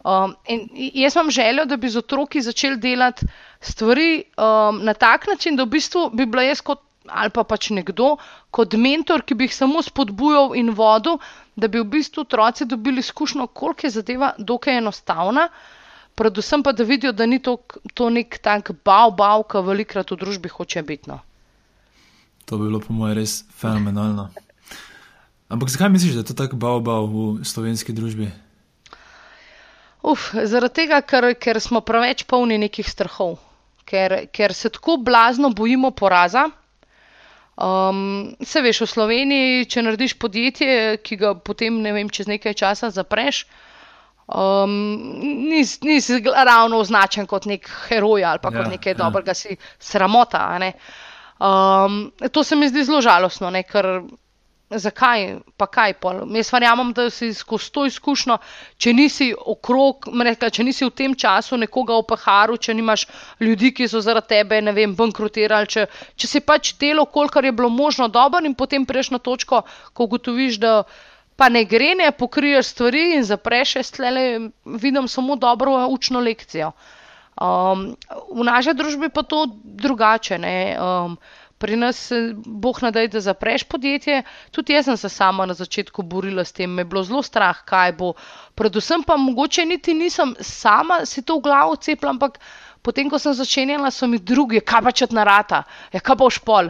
[0.05, 0.35] Um,
[0.93, 3.25] jaz imam željo, da bi z otroki začeli delati
[3.59, 7.69] stvari um, na tak način, da v bistvu bi bila jaz kot ali pa pač
[7.69, 8.15] nekdo
[8.51, 11.19] kot mentor, ki bi jih samo spodbujal in vodil,
[11.55, 15.49] da bi v bistvu otroci dobili izkušnjo, koliko je zadeva dokaj enostavna,
[16.15, 17.57] predvsem pa da vidijo, da ni to,
[17.93, 21.09] to nek tak bav, bav, ki velikrat v družbi hoče biti.
[21.09, 21.19] No.
[22.45, 24.29] To bi bilo po mojem res fenomenalno.
[25.49, 28.31] Ampak zakaj misliš, da je to tako bav, bav v slovenski družbi?
[30.05, 33.39] Uf, zaradi tega, ker, ker smo preveč polni nekih strahov,
[33.89, 36.45] ker, ker se tako blazno bojimo poraza.
[37.55, 42.55] Um, se veš, v Sloveniji, če narediš podjetje, ki ga potem ne vem, čez nekaj
[42.59, 43.45] časa zapreš,
[44.27, 44.73] um,
[45.47, 48.99] nisi nis ravno označen kot nek heroj ali pa ja, kot nekaj ja.
[48.99, 50.43] dobrega, si sramota.
[50.59, 50.73] Ne?
[51.39, 53.63] Um, to se mi zdi zelo žalostno, ne?
[53.63, 54.03] ker
[54.69, 56.21] zakaj, pa kaj pol.
[56.35, 58.37] Jaz verjamem, da si skozi to izkušnjo,
[58.81, 63.05] če nisi okrog, rekla, če nisi v tem času nekoga v paharu, če nimaš
[63.39, 65.85] ljudi, ki so zaradi tebe, ne vem, bankrotirali, če,
[66.17, 69.61] če si pač delo, kolikor je bilo možno dobro in potem prejš na točko,
[69.93, 70.75] ko ugotoviš, da
[71.35, 76.71] pa ne gre, ne pokriješ stvari in zapreš, stlele vidim samo dobro učno lekcijo.
[77.35, 77.89] Um,
[78.31, 80.39] v naši družbi pa to drugače.
[80.39, 81.17] Um,
[81.57, 82.11] pri nas,
[82.45, 84.23] boh nadej, da zapreš podjetje.
[84.51, 87.63] Tudi jaz sem se sama na začetku borila s tem, me je bilo zelo strah,
[87.65, 88.13] kaj bo.
[88.55, 92.39] Predvsem pa mogoče niti nisem sama si to v glavo cepila, ampak
[92.81, 96.69] potem, ko sem začenjala, so mi drugi, kaj pa če narata, ja, kaj boš pol.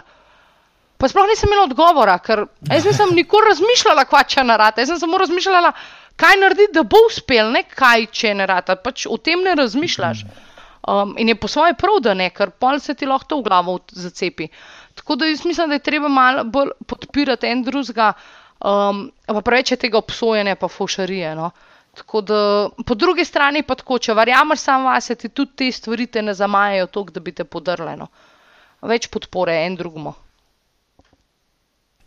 [0.96, 4.82] Pa sploh nisem imela odgovora, ker jaz nisem nikoli razmišljala, kaj če narata.
[4.82, 5.74] Jaz sem samo razmišljala,
[6.16, 8.78] kaj narediti, da bo uspel, ne kaj če narata.
[8.80, 10.24] Pač o tem ne razmišljaš.
[10.24, 10.55] Um,
[11.18, 14.48] in je po svoje prav, da ne, ker pol se ti lahko v glavo zacepi.
[14.96, 18.14] Tako da jaz mislim, da je treba malo bolj podpirati en drugega,
[18.60, 21.36] um, pa preveč je tega obsojanja, pa fušarije.
[21.36, 21.52] No.
[21.96, 26.08] Tako da po drugi strani pa tako, če verjameš sam vase, ti tudi te stvari
[26.08, 27.96] te ne zamajajo toliko, da bi te podrle.
[27.98, 28.08] No.
[28.82, 30.14] Več podpore en drugmu.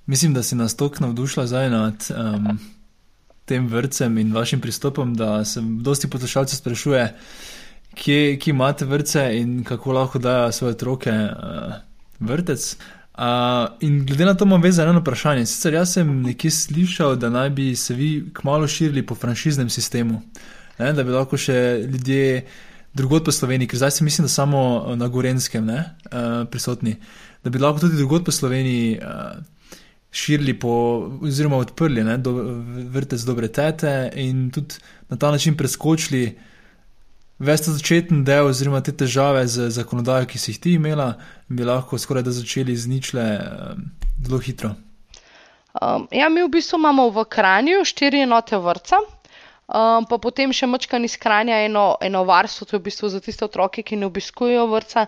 [0.06, 2.58] Mislim, da si nas toliko navdušila zdaj nad um,
[3.44, 7.02] tem vrtcem in vašim pristopom, da se dosti poslušalcev sprašuje,
[7.94, 11.74] kje, kje imate vrtce in kako lahko dajo svoje otroke uh,
[12.20, 12.76] vrtec.
[13.18, 13.24] Uh,
[13.80, 15.46] in glede na to imam vezano eno vprašanje.
[15.46, 20.22] Sicer jaz sem nekje slišal, da naj bi se vi kmalo širili po franšiznem sistemu,
[20.78, 20.92] ne?
[20.92, 22.44] da bi lahko še ljudje
[22.94, 26.96] drugot po Sloveniji, ker zdaj se mislim, da samo na Gorenskem ne, uh, prisotni,
[27.44, 29.42] da bi lahko tudi drugot po Sloveniji uh,
[30.10, 30.70] širili po,
[31.22, 32.32] oziroma odprli ne, do,
[32.94, 34.78] vrtec dobre tete in tudi
[35.08, 36.38] na ta način preskočili
[37.38, 41.14] ves ta začetni del, oziroma te težave z zakonodajo, ki si jih ti imela,
[41.48, 43.24] bi lahko skoraj da začeli z ničle
[44.26, 44.74] zelo hitro.
[45.78, 50.66] Um, ja, mi v bistvu imamo v Kranju štiri enote vrca, um, pa potem še
[50.66, 54.08] močkan iz Kranja eno, eno varstvo, to je v bistvu za tiste otroke, ki ne
[54.10, 55.06] obiskujejo vrca.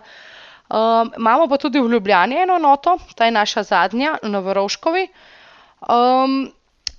[0.71, 5.09] Um, imamo pa tudi v Ljubljani eno enoto, ta je naša zadnja, na Varovškovi.
[5.91, 6.47] Um,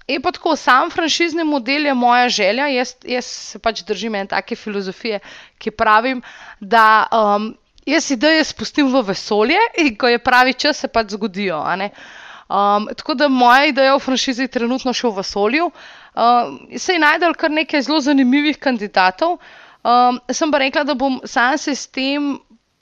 [0.08, 2.66] Je pa tako, sam franšizni model je moja želja.
[2.66, 5.20] Jaz, jaz se pač držim ene take filozofije,
[5.58, 6.22] ki pravim,
[6.60, 7.52] da um,
[7.86, 11.62] jaz ideje spustim v vesolje in ko je pravi čas, se pač zgodijo.
[11.62, 15.70] Um, tako da moja ideja o franšizi je trenutno še v vesolju.
[16.12, 19.38] Um, se je najdel kar nekaj zelo zanimivih kandidatov.
[19.82, 22.34] Um, sem pa rekla, da bom sam sistem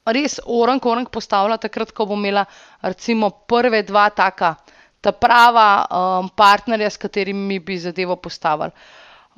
[0.06, 2.46] res orang, orang postavila takrat, ko bom imela
[2.82, 4.56] recimo prve dva taka
[5.00, 8.70] ta prava um, partnerja, s katerimi bi zadevo postavili.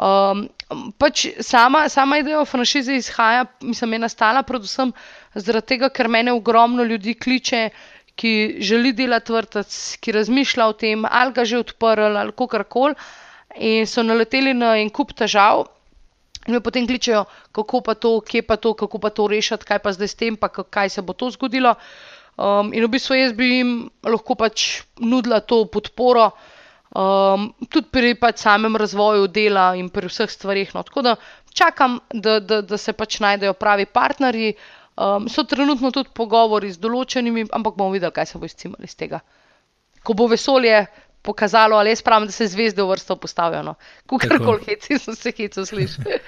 [0.03, 0.47] Um,
[0.99, 4.93] pač sama, sama ideja o franšizi izhaja, mislim, je nastala predvsem
[5.35, 7.69] zaradi tega, ker mene ogromno ljudi kliče,
[8.17, 12.95] ki želi delati vrtec, ki razmišlja o tem, ali ga že odprl ali kako koli,
[13.57, 15.67] in so naleteli na en kup težav.
[16.49, 19.79] In me potem kličejo, kako pa to, kje pa to, kako pa to rešiti, kaj
[19.79, 21.77] pa zdaj s tem, pa kaj se bo to zgodilo.
[22.37, 23.73] Um, in v bistvu jaz bi jim
[24.09, 26.31] lahko pač nudila to podporo,
[26.97, 30.73] um, tudi pri pač samem razvoju dela in pri vseh stvarih.
[30.75, 30.83] No.
[30.83, 31.17] Tako da
[31.53, 34.55] čakam, da, da, da se pač najdejo pravi partnerji.
[34.97, 38.97] Um, so trenutno tudi pogovori z določenimi, ampak bomo videli, kaj se bo izcimali iz
[38.97, 39.23] tega.
[40.05, 40.87] Ko bo vesolje
[41.23, 43.63] pokazalo, ali jaz pravim, da se zvezde v vrsto postavijo.
[43.63, 43.77] No.
[44.11, 46.19] Kukorkoli heci, so se heci slišali.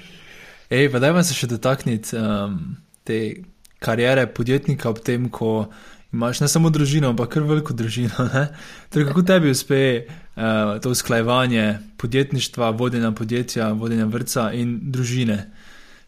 [0.70, 3.42] Ej, pa dajmo se še dotakniti um, te
[3.80, 5.70] karijere podjetnika ob tem, ko
[6.12, 8.26] imaš ne samo družino, ampak kar veliko družino.
[8.92, 15.44] Torej, kako tebi uspe uh, to usklajevanje podjetništva, vodenja podjetja, vodenja vrca in družine?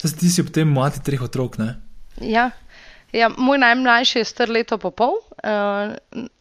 [0.03, 1.61] Zdaj, ti si ob tem mati treh otrok.
[2.21, 2.51] Ja.
[3.13, 5.93] Ja, moj najmlajši je star leto in pol, uh,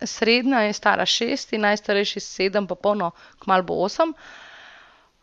[0.08, 3.12] srednja je stara šest in najstarejši sedem, pa polno,
[3.44, 4.14] kmalo bo osem.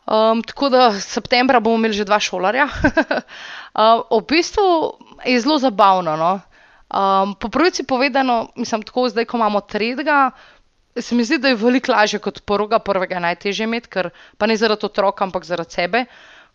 [0.09, 2.65] Um, tako da septembra bomo imeli že dva šolarja.
[2.65, 4.65] uh, v bistvu
[5.25, 6.15] je zelo zabavno.
[6.17, 6.31] No?
[6.89, 10.31] Um, po pravici povedano, mislim, tako zdaj, ko imamo tretjega,
[10.97, 14.57] se mi zdi, da je veliko lažje kot prvega, prvega najtežje imeti, ker pa ne
[14.57, 16.05] zaradi otroka, ampak zaradi sebe,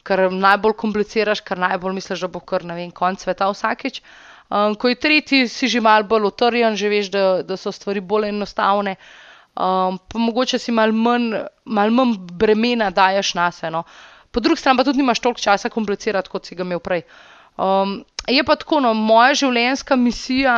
[0.02, 4.02] ker najbolj kompliciraš, ker najbolj misliš, da bo kar ne vem, konc sveta vsakeč.
[4.50, 8.02] Um, ko je tretji, si že mal bolj utrjen, že veš, da, da so stvari
[8.02, 8.98] bolj enostavne.
[8.98, 9.23] Um,
[9.54, 13.70] pa mogoče si mal manj, mal manj bremena daješ na sebe.
[13.70, 13.84] No.
[14.34, 17.04] Po drugi strani pa tudi nimaš toliko časa komplicirati, kot si ga imel prej.
[17.56, 20.56] Um, je pa tako, no, moja življenjska misija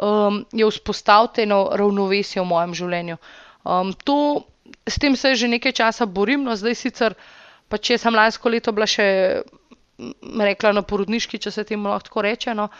[0.00, 3.18] um, je vzpostaviti eno ravnovesje v mojem življenju.
[3.64, 4.46] Um, to,
[4.88, 7.16] s tem se že nekaj časa borim, no zdaj sicer,
[7.68, 9.42] pa če sem lansko leto bila še
[10.40, 12.54] rekla na porodniški, če se temu lahko reče.
[12.56, 12.70] No,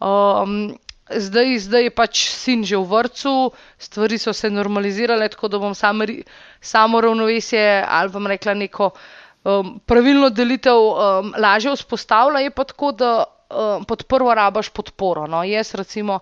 [0.00, 0.72] um,
[1.16, 5.74] zdaj, zdaj je pač sin že v vrtu, stvari so se normalizirale, tako da bom
[5.74, 6.00] sam,
[6.60, 8.90] samo ravnovesje ali bom rekla neko
[9.44, 12.40] um, pravilno delitev um, lažje vzpostavila.
[12.40, 15.26] Je pa tako, da um, pod prvo rabaš podporo.
[15.26, 15.44] No.
[15.44, 16.20] Jaz recimo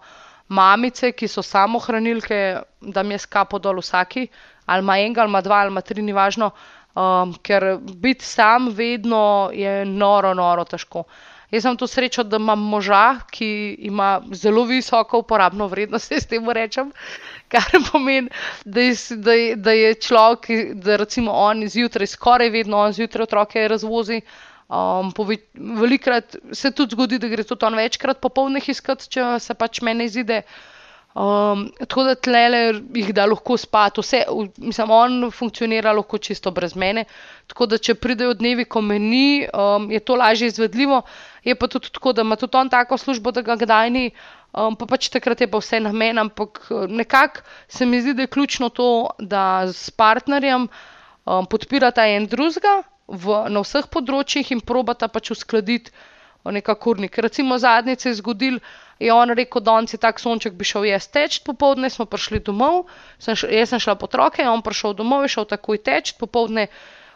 [0.49, 4.27] mamice, ki so samohranilke, da mi je skapo dol vsaki,
[4.67, 6.51] ali ima enega, ali ima dva, ali ima tri, ni važno.
[6.91, 11.05] Um, ker biti sam vedno je noro, noro težko.
[11.51, 13.49] Jaz sem to srečo, da imam moža, ki
[13.91, 16.93] ima zelo visoko uporabno vrednost, s tem rečem,
[17.51, 18.31] kar pomeni,
[18.65, 23.27] da je, da je, da je človek, da recimo on zjutraj, skoraj vedno on zjutraj
[23.27, 24.21] otroke razvozi.
[24.71, 25.11] Um,
[25.81, 30.07] velikrat se tudi zgodi, da gre tudi on večkrat popolnih iskati, če se pač meni
[30.07, 30.45] izide.
[31.15, 32.59] Um, tako da tlele
[32.95, 34.21] jih da lahko spati, vse,
[34.63, 37.05] mislim, on funkcionira lahko čisto brez mene.
[37.51, 41.01] Tako da, če pridejo dnevi, ko meni, um, je to lažje izvedljivo.
[41.45, 44.05] Je pa tudi tako, da ima tudi on tako službo, da ga kdaj ni,
[44.55, 46.23] um, pa pač takrat je pa vse na meni.
[46.23, 52.31] Ampak nekako se mi zdi, da je ključno to, da s partnerjem um, podpirata en
[52.31, 52.85] drugega
[53.51, 55.91] na vseh področjih in probata pač uskladiti
[56.45, 57.19] nekako urnik.
[57.19, 58.61] Recimo zadnjič se je zgodil,
[59.01, 62.85] je on rekel, da je tak sonček bi šel jaz teč, popovdne smo prišli domov,
[63.19, 66.69] sem šel, jaz sem šla po otroke, on prišel domov, je šel takoj teč, popovdne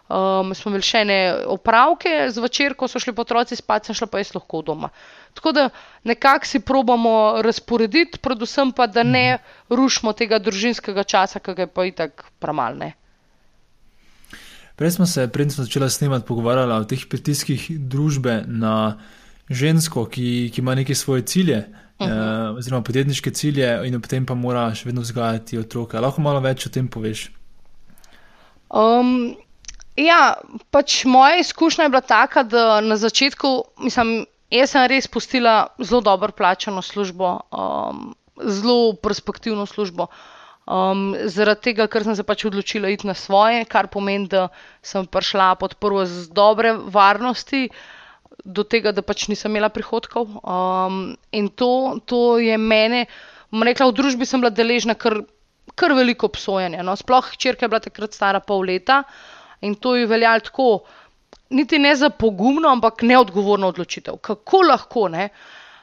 [0.09, 1.19] um, smo imeli še ene
[1.53, 4.89] opravke, zvečer, ko so šli otroci spat, sem šla pa jaz lahko doma.
[5.37, 5.69] Tako da
[6.09, 11.73] nekako si probamo razporediti, predvsem pa, da ne rušimo tega družinskega časa, ki ga je
[11.73, 12.95] pa itak pramalne.
[14.75, 18.97] Prej smo se, prej smo začeli snemati, pogovarjali o teh pritiskih družbe na
[19.51, 21.59] žensko, ki, ki ima neke svoje cilje,
[21.99, 22.51] uh -huh.
[22.53, 26.01] eh, oziroma podjetniške cilje, in potem pa mora še vedno vzgajati otroke.
[26.01, 27.31] Lahko malo več o tem poveš?
[28.71, 29.37] Um,
[29.97, 30.35] ja,
[30.71, 36.01] pač moja izkušnja je bila taka, da na začetku, mislim, jaz sem res pustila zelo
[36.01, 40.07] dobro plačano službo, um, zelo perspektivno službo.
[40.65, 44.49] Um, zaradi tega, ker sem se pač odločila iti na svoje, kar pomeni, da
[44.83, 47.69] sem prišla pod prvo z dobre varnosti,
[48.45, 50.41] do tega, da pač nisem imela prihodkov.
[50.43, 53.07] Um, in to, to je mene,
[53.53, 55.21] rekla, v družbi sem bila deležna kar,
[55.79, 56.83] kar veliko obsojanja.
[56.83, 56.97] No?
[56.99, 59.05] Sploh hčerka je bila takrat stara pol leta
[59.65, 60.69] in to je veljalo tako,
[61.55, 64.19] niti ne za pogumno, ampak neodgovorno odločitev.
[64.21, 65.29] Kako lahko, ne?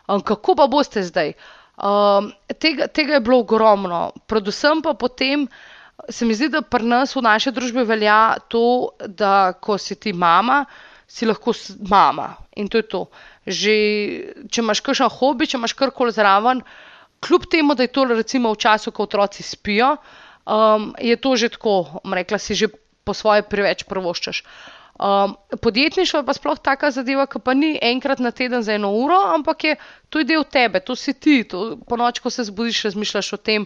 [0.08, 1.34] Um, kako pa boste zdaj?
[1.82, 2.30] Um,
[2.60, 4.12] tega, tega je bilo ogromno.
[4.28, 5.48] Predvsem pa potem
[6.10, 10.14] se mi zdi, da pri nas v naši družbi velja to, da ko si ti
[10.14, 10.66] mama,
[11.12, 11.54] si lahko
[11.90, 13.02] mama in to je to.
[13.46, 13.76] Že
[14.48, 16.64] če imaš kakšen hobi, če imaš karkoli zraven,
[17.22, 19.96] kljub temu, da je to recimo v času, ko otroci spijo,
[20.46, 22.72] um, je to že tako, rekla si že
[23.04, 24.44] po svoje preveč prvoščaš.
[25.02, 28.92] Um, podjetništvo je pa sploh taka zadeva, ki pa ni enkrat na teden za eno
[28.94, 29.76] uro, ampak je
[30.10, 31.42] to je del tebe, to si ti.
[31.50, 33.66] To, po noč, ko se zbudiš, razmišljaš o tem.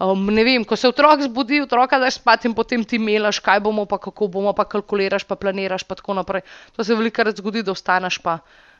[0.00, 3.60] Um, ne vem, ko se otrok zbudi, otroka daš spat in potem ti melaš, kaj
[3.60, 6.40] bomo, pa kako bomo, pa kalkuliraš, pa planiraš, pa tako naprej.
[6.76, 8.38] To se veliko krat zgodi, da ostaneš, pa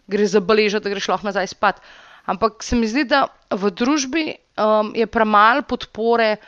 [0.09, 1.83] gre za beleža, da greš lahko nazaj spat.
[2.25, 6.39] Ampak se mi zdi, da v družbi um, je premalo podpore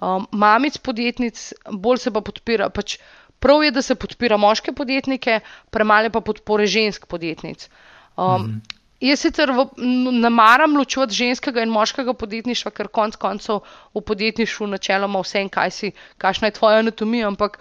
[0.00, 2.72] um, mamic podjetnic, bolj se pa podpira.
[2.72, 2.96] Pač,
[3.42, 5.40] Prav je, da se podpira moške podjetnike,
[5.74, 7.66] premale pa podpore žensk podjetnic.
[8.16, 8.81] Um, mm -hmm.
[9.02, 9.50] Jaz sicer
[10.22, 15.50] ne maram ločevati ženskega in moškega podjetništva, ker konec koncev v podjetništvu načeloma vse en,
[15.50, 15.90] kaj si,
[16.22, 17.58] kakšna je tvoja anatomija, ampak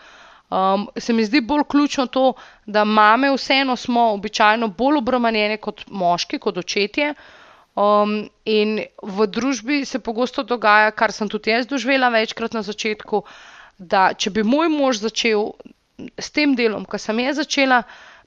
[0.51, 2.33] um, se mi zdi bolj ključno to,
[2.65, 7.15] da mame vseeno smo običajno bolj obremenjene kot moški, kot očetje.
[7.75, 13.23] Um, in v družbi se pogosto dogaja, kar sem tudi jaz doživela večkrat na začetku,
[13.79, 15.53] da če bi moj mož začel
[16.19, 17.81] s tem delom, kar sem jaz začela,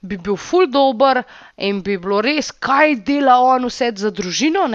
[0.04, 1.22] bi bil ful dobr
[1.56, 4.68] in bi bilo res, kaj dela on vse za družino.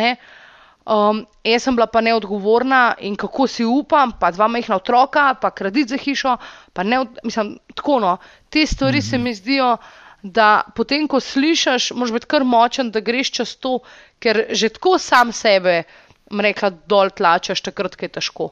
[0.90, 5.52] Um, jaz sem bila pa neodgovorna in kako si upam, pa dva majhna otroka, pa
[5.54, 6.38] kredit za hišo,
[6.74, 8.18] pa ne, mislim, tako no.
[8.50, 9.10] Te stvari mm -hmm.
[9.10, 9.78] se mi zdijo,
[10.24, 13.80] da potem, ko slišiš, moraš biti kar močen, da greš čez to,
[14.20, 15.84] ker že tako sam sebe,
[16.34, 18.50] mreka, dol tlačeš, takrat je težko.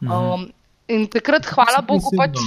[0.00, 0.50] Um, mm -hmm.
[0.88, 2.38] In takrat, hvala Bogu, pač.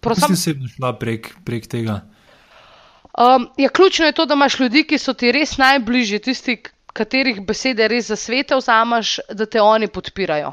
[0.00, 2.00] Prosim, se je šla prek, prek tega.
[3.56, 6.56] Ja, ključno je to, da imaš ljudi, ki so ti res najbližji, tisti,
[6.94, 10.52] katerih besede res za svete vzamaš, da te oni podpirajo.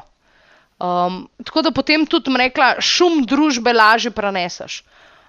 [0.82, 4.82] Um, tako da potem tudi, rekla, šum družbe lažje preneseš.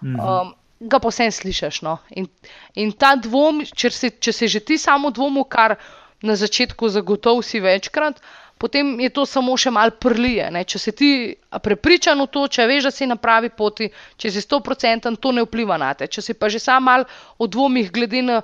[0.04, 0.20] Mhm.
[0.20, 0.54] Um,
[0.84, 1.82] ga pa vsem slišiš.
[1.82, 1.98] No?
[2.10, 2.28] In,
[2.76, 5.78] in ta dvom, če si, če si že ti samo dvomu, kar
[6.24, 8.20] na začetku zagotovi si večkrat,
[8.64, 10.48] potem je to samo še mal prlije.
[10.56, 10.64] Ne?
[10.64, 11.12] Če si ti
[11.52, 15.34] prepričan v to, če veš, da si na pravi poti, če si sto procenten, to
[15.36, 16.08] ne vpliva na te.
[16.08, 17.04] Če si pa že sam mal
[17.36, 18.38] v dvomih, glede na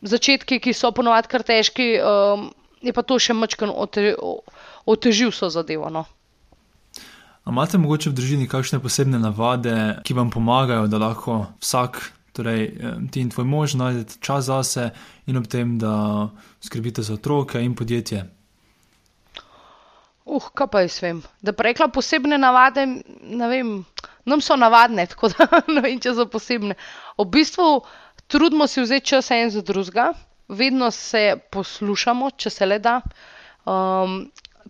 [0.00, 2.48] začetke, ki so ponovadi kar težki, um,
[2.80, 4.14] je pa to še mačkan ote,
[4.88, 5.92] otežil so zadevo.
[5.92, 6.06] No.
[7.44, 12.00] Imate morda v družini kakšne posebne navade, ki vam pomagajo, da lahko vsak,
[12.32, 12.72] torej
[13.12, 14.88] ti in tvoj mož, najdete čas zase
[15.28, 16.32] in ob tem, da
[16.64, 18.24] skrbite za otroke in podjetje?
[20.26, 21.20] Uh, kaj pa jaz vem.
[21.38, 22.82] Da prekla posebne navade,
[23.22, 23.68] ne vem,
[24.26, 26.74] nam so navadne, tako da ne vem, če so posebne.
[27.18, 27.68] V bistvu
[28.26, 30.10] trudimo se vzeti čas en za drugega,
[30.48, 33.00] vedno se poslušamo, če se le da.
[33.66, 34.24] Um,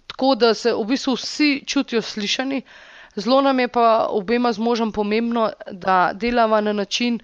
[0.07, 2.61] tako da se v bistvu vsi čutijo slišani.
[3.17, 7.19] Zelo nam je pa obema z možem pomembno, da delava na način,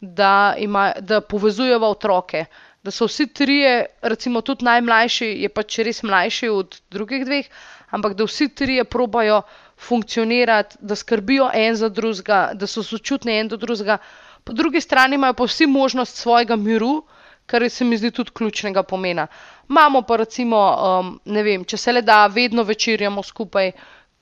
[0.00, 2.44] da, ima, da povezujeva otroke.
[2.82, 7.46] Da so vsi trije, recimo tudi najmlajši, je pač res mlajši od drugih dveh,
[7.90, 9.42] ampak da vsi trije probajo
[9.76, 13.98] funkcionirati, da skrbijo en za drugega, da so sočutni en do drugega.
[14.44, 17.02] Po drugi strani imajo pa vsi možnost svojega miru,
[17.46, 19.26] kar se mi zdi tudi ključnega pomena.
[19.68, 23.72] Imamo pa recimo, um, ne vem, če se le da, vedno večerjamo skupaj,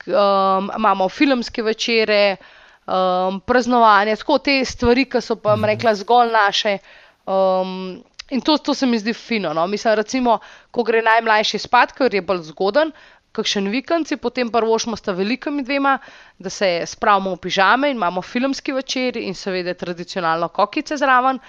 [0.07, 2.37] um, imamo filmske večere,
[2.85, 6.77] um, praznovanje, tako te stvari, ki so pa, rekla, zgolj naše.
[7.25, 9.53] Um, in to, to se mi zdi fino.
[9.53, 9.67] No?
[9.67, 10.39] Mislim, recimo,
[10.71, 12.91] ko gre najmlajši spat, ker je bolj zgoden,
[13.35, 15.97] kakšen vikend, potem prvošmo sta velikimi dvema,
[16.39, 21.39] da se spravimo v pižame in imamo filmski večer in seveda tradicionalno kokice zraven.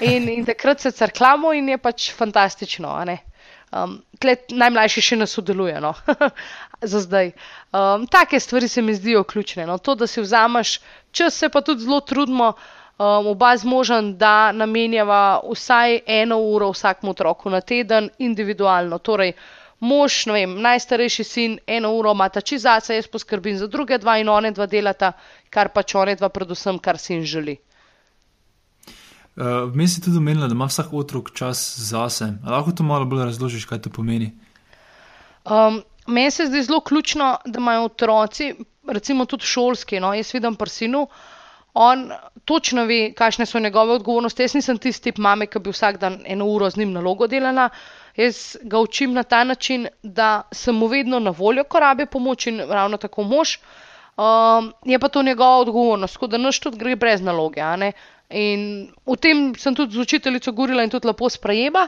[0.00, 2.96] In, in takrat se crklamo in je pač fantastično.
[3.70, 3.98] Um,
[4.50, 5.92] najmlajši še ne sodeluje, no?
[6.90, 7.32] za zdaj.
[7.72, 9.66] Um, take stvari se mi zdijo ključne.
[9.66, 9.78] No?
[9.78, 10.80] To, da si vzameš
[11.12, 12.54] čas, se pa tudi zelo trudimo,
[12.98, 18.98] um, oba zmožen, da namenjava vsaj eno uro vsakmu otroku na teden, individualno.
[18.98, 19.32] Torej,
[19.80, 24.18] mož, ne vem, najstarejši sin, eno uro ima ta čizaca, jaz poskrbim za druge dva
[24.18, 25.12] in one dva delata,
[25.50, 27.58] kar pač one dva, predvsem, kar sin želi.
[29.38, 32.32] Vmes uh, si tudi omenila, da ima vsak otrok čas zase.
[32.42, 34.32] Ali lahko to malo bolj razložiš, kaj to pomeni?
[35.46, 38.54] Um, meni se zdi zelo ključno, da imajo otroci,
[38.88, 41.06] recimo tudi šolski, no, jaz vidim prsinu,
[41.74, 42.08] on
[42.44, 44.42] točno ve, kakšne so njegove odgovornosti.
[44.42, 47.68] Jaz nisem tisti tip mame, ki bi vsak dan eno uro z njim nalogo delala.
[48.18, 52.46] Jaz ga učim na ta način, da sem mu vedno na voljo, ko rabi pomoč
[52.50, 53.58] in ravno tako mož.
[54.18, 57.62] Um, je pa to njegova odgovornost, tako da noč tudi gre brez naloge.
[58.30, 58.64] In
[59.06, 61.86] v tem sem tudi z učiteljico govorila in tudi lepo sprejema,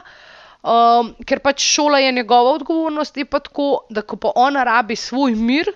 [0.63, 4.95] um, ker pač šola je njegova odgovornost, je pa tako, da ko pa ona rabi
[4.95, 5.67] svoj mir,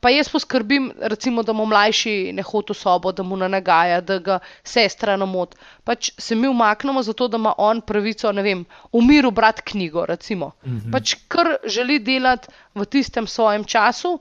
[0.00, 4.00] pa jaz poskrbim, recimo, da mu mlajši ne hodi v sobo, da mu ne nagaja,
[4.00, 5.56] da ga sestra na mod.
[5.84, 10.06] Pač se mi umaknemo zato, da ima on pravico, ne vem, v miru brati knjigo.
[10.06, 10.92] Mm -hmm.
[10.92, 14.20] Pač kar želi delati v tistem svojem času,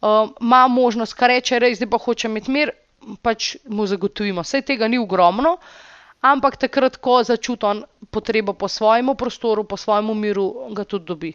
[0.00, 2.70] um, ima možnost, kar reče, res, zdaj pa hoče imeti mir,
[3.22, 4.42] pač mu zagotovimo.
[4.42, 5.56] Vse tega ni ogromno,
[6.20, 11.34] ampak takrat, ko začuti on potrebo po svojem prostoru, po svojem miru, ga tudi dobi.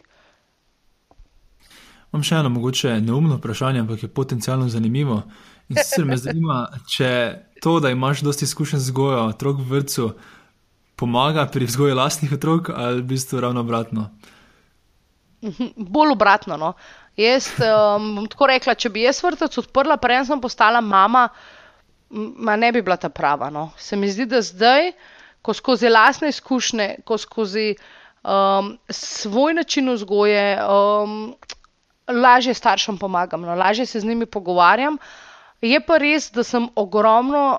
[2.14, 5.16] Imam še eno mogoče neumno vprašanje, ampak je potencialno zanimivo.
[5.66, 7.08] In sicer me zanima, če
[7.58, 10.06] to, da imaš dosti izkušen z vzgojo otrok v vrtu,
[10.94, 14.04] pomaga pri vzgoju lastnih otrok ali v bistvu ravno obratno?
[15.42, 16.60] Mhm, bolj obratno.
[16.60, 16.70] No.
[17.18, 21.26] Jaz um, bom tako rekla, če bi jaz vrtec odprla, prej sem postala mama,
[22.14, 23.50] ma ne bi bila ta prava.
[23.50, 23.72] No.
[23.74, 24.92] Se mi zdi, da zdaj,
[25.42, 27.72] ko skozi lastne izkušnje, ko skozi
[28.22, 30.46] um, svoj način vzgoje.
[30.62, 31.34] Um,
[32.08, 34.98] lažje staršem pomagam, no, lažje se z njimi pogovarjam.
[35.60, 37.58] Je pa res, da sem ogromno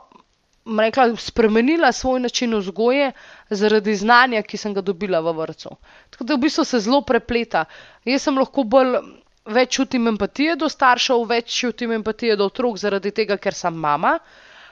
[0.66, 3.12] rekla, spremenila svoj način vzgoje
[3.50, 5.70] zaradi znanja, ki sem ga dobila v vrtu.
[6.10, 7.66] Tako da v bistvu se zelo prepleta.
[8.06, 8.98] Jaz sem lahko bolj.
[9.46, 14.16] Več čutim empatije do staršev, več čutim empatije do otrok, zaradi tega, ker sem mama.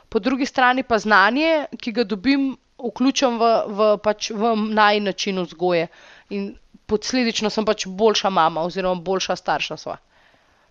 [0.09, 2.47] Po drugi strani pa znanje, ki ga dobim,
[2.81, 5.91] vključujem v, v, pač v naj način vzgoje.
[6.33, 6.55] In
[6.87, 9.77] posledično sem pač boljša mama oziroma boljša starša.
[9.77, 9.97] Sva.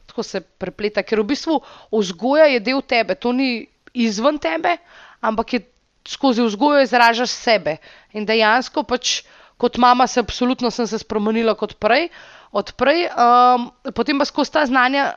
[0.07, 1.61] Tako se prepleta, ker v bistvu
[1.93, 4.77] vzgoja je del tebe, to ni izven tebe,
[5.21, 5.61] ampak je
[6.09, 7.77] skozi vzgojo izražaš sebe.
[8.13, 9.23] In dejansko pač
[9.57, 12.09] kot mama se absolutno sem se spremenila kot prej.
[12.53, 15.15] Odprej, um, potem pa skozi ta znanja,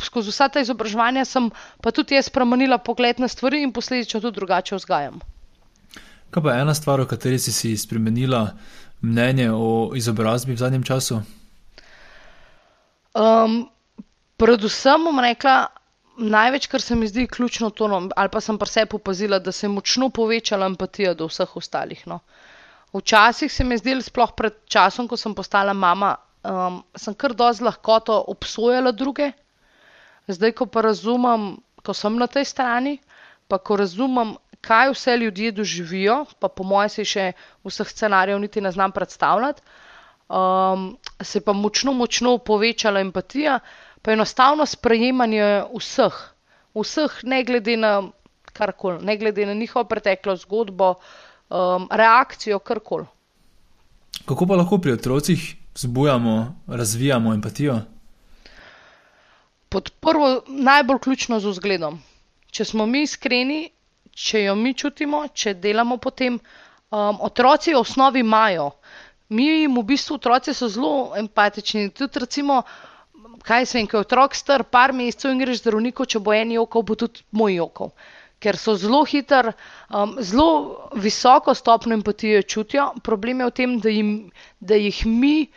[0.00, 1.50] skozi vsa ta izobraževanja, sem
[1.84, 5.18] pa tudi jaz spremenila pogled na stvari in posledično tudi drugače vzgajam.
[6.32, 8.54] Kaj pa ena stvar, o kateri si si spremenila
[9.00, 11.22] mnenje o izobrazbi v zadnjem času?
[13.14, 13.70] Um,
[14.36, 15.68] predvsem bom rekla,
[16.18, 19.52] največ, kar se mi zdi ključno, to, no, ali pa sem pa vse popazila, da
[19.52, 22.02] se je močno povečala empatija do vseh ostalih.
[22.06, 22.20] No.
[22.92, 27.34] Včasih se mi je zdelo, sploh pred časom, ko sem postala mama, um, sem kar
[27.34, 29.32] dosti lahkoto obsojala druge.
[30.28, 32.98] Zdaj, ko pa razumem, ko sem na tej strani,
[33.48, 37.32] pa ko razumem, kaj vse ljudje doživijo, pa po mojem se še
[37.64, 39.62] vseh scenarijev niti ne znam predstavljati.
[40.28, 43.58] um, se je pa močno, močno povečala empatija,
[44.02, 46.16] pa enostavno sprejemanje vseh,
[46.74, 48.02] vseh, ne glede na
[48.52, 50.94] karkoli, ne glede na njihovo preteklo zgodbo,
[51.50, 53.06] um, reakcijo, karkoli.
[54.26, 57.80] Kako pa lahko pri otrocih zbujamo, razvijamo empatijo?
[59.68, 62.00] Pod prvo, najbolj ključno z vzgledom.
[62.50, 63.68] Če smo mi iskreni,
[64.18, 66.38] če jo mi čutimo, če delamo potem,
[66.90, 68.72] um, otroci v osnovi imajo.
[69.30, 71.90] Mi jim v bistvu otroci so zelo empatični.
[71.94, 72.62] Tudi recimo,
[73.46, 76.56] kaj se jim, ko je otrok star par mesecev in greš zdravniku, če bo en
[76.56, 77.92] jokal, bo tudi moj jokal
[78.38, 79.52] ker so zelo hiter,
[79.90, 82.92] um, zelo visoko stopno empatije čutijo.
[83.02, 84.12] Problem je v tem, da, jim,
[84.60, 85.48] da jih mi,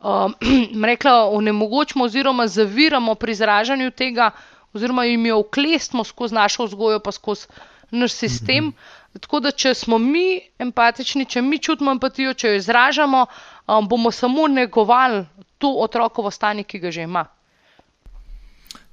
[0.00, 0.34] um,
[0.90, 4.30] rekla, onemogočimo oziroma zaviramo pri izražanju tega,
[4.72, 7.46] oziroma jim jo uklestimo skozi našo vzgojo, pa skozi
[7.90, 8.64] naš sistem.
[8.64, 9.20] Mm -hmm.
[9.20, 13.26] Tako da, če smo mi empatični, če mi čutimo empatijo, če jo izražamo,
[13.66, 15.26] um, bomo samo negovali
[15.58, 17.24] to otrokovo stanje, ki ga že ima.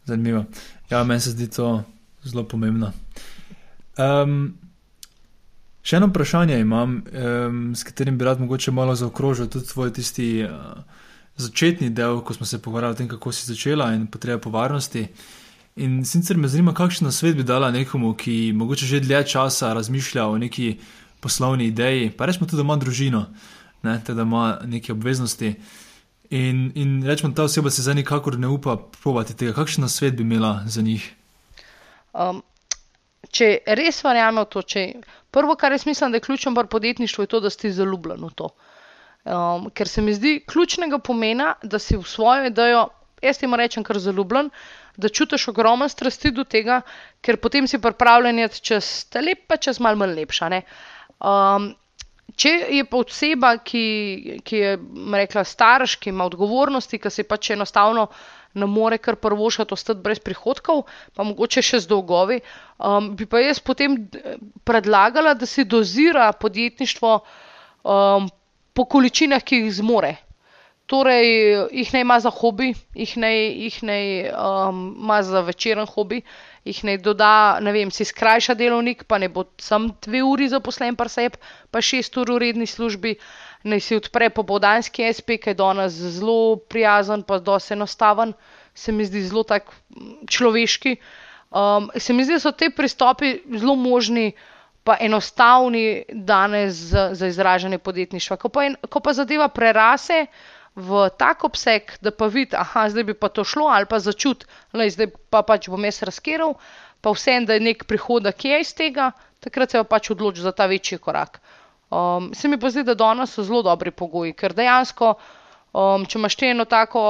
[0.06, 0.45] Zanimivo.
[0.89, 1.84] Ja, meni se zdi to
[2.24, 2.91] zelo pomembno.
[3.98, 4.58] Um,
[5.84, 10.43] še eno vprašanje imam, um, s katerim bi rad mogoče malo zaokrožil tudi tvoj tisti
[10.43, 10.82] uh,
[11.38, 15.08] začetni del, ko smo se pogovarjali o tem, kako si začela in potrebe po varnosti.
[15.78, 20.26] In sicer me zanima, kakšen svet bi dala nekomu, ki mogoče že dlje časa razmišlja
[20.26, 20.80] o neki
[21.22, 23.26] poslovni ideji, pa rečemo tudi, da ima družino,
[23.84, 25.54] ne, da ima neke obveznosti.
[26.30, 30.26] In, in rečemo, ta oseba se za nikakor ne upa provati tega, kakšen svet bi
[30.26, 31.06] imela za njih.
[32.14, 32.42] Um,
[33.30, 34.88] če res verjamem v to, če
[35.32, 38.34] prvo, kar jaz mislim, da je ključno pri podjetništvu, je to, da si zaljubljen v
[38.34, 38.50] to.
[39.28, 42.88] Um, ker se mi zdi ključnega pomena, da si v svojo idejo,
[43.22, 44.50] jaz temu rečem, kar zaljubljen,
[44.98, 46.82] da čutiš ogromno strasti do tega,
[47.22, 50.50] ker potem si pripravljen je čez te lep, pa čez mal manj lepša.
[51.18, 51.70] Um,
[52.38, 54.74] če je pa oseba, ki, ki je
[55.14, 58.10] rekla starš, ki ima odgovornosti, ki se pač enostavno
[58.58, 62.39] ne more kar prvošati ostati brez prihodkov, pa mogoče še z dolgovi.
[62.78, 68.30] Um, bi pa jaz potem eh, predlagala, da si dozira podjetništvo um,
[68.74, 70.16] po količinah, ki jih zmore.
[70.88, 71.28] Torej,
[71.76, 73.32] jih ne ima za hobi, jih ne,
[73.68, 73.98] jih ne
[74.32, 76.22] um, ima za večeren hobi,
[76.64, 80.96] jih ne doda, ne vem, si skrajša delovnik, pa ne bo sam dve uri zaposlen,
[80.96, 81.36] pa seb,
[81.72, 83.18] pa šest ur v redni službi
[83.68, 88.34] naj si odpre popodanski SP, ki je danes zelo prijazen, pa dosti enostaven,
[88.76, 89.72] se mi zdi zelo tak
[90.30, 90.98] človeški.
[91.52, 94.32] Um, se mi zdi, da so te pristopi zelo možni,
[94.84, 98.38] pa enostavni danes za, za izražanje podjetništva.
[98.38, 100.26] Ko pa, en, ko pa zadeva prerase
[100.78, 104.46] v tak obseg, da pa vidi, da zdaj bi pa to šlo, ali pa začut,
[104.74, 106.54] da zdaj pa pač bom jaz razkeral,
[107.02, 109.12] pa vsem, da je nek prihodek je iz tega,
[109.42, 111.42] takrat se pa pač odloči za ta večji korak.
[111.90, 115.16] Um, se mi pa zdi, da danes so zelo dobri pogoji, ker dejansko,
[115.74, 117.04] um, če imaš eno tako,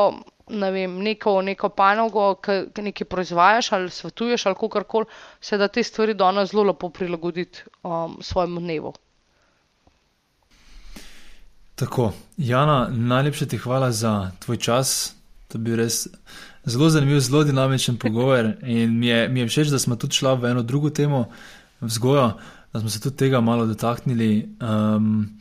[0.48, 5.12] ne vem, neko, neko panogo, ki nekaj proizvajaš ali svetuješ ali kako koli,
[5.42, 8.94] se da te stvari danes zelo lepo prilagoditi um, svojemu dnevu.
[11.78, 15.14] Tako, Jana, najlepša ti hvala za tvoj čas.
[15.48, 16.08] To bi bil res
[16.66, 18.58] zelo zanimiv, zelo dinamičen pogovor.
[18.66, 21.28] In mi je, mi je všeč, da smo tudi šli v eno drugo temo,
[21.82, 22.32] vzgojo
[22.74, 24.56] da smo se tudi tega malo dotaknili.
[24.62, 25.40] Um,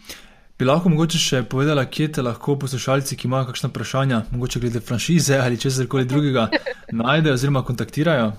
[0.59, 4.81] bi lahko mogoče še povedala, kje te lahko poslušalci, ki imajo kakšno vprašanje, mogoče glede
[4.81, 6.49] franšize ali česar koli drugega,
[7.03, 8.31] najdejo oziroma kontaktirajo?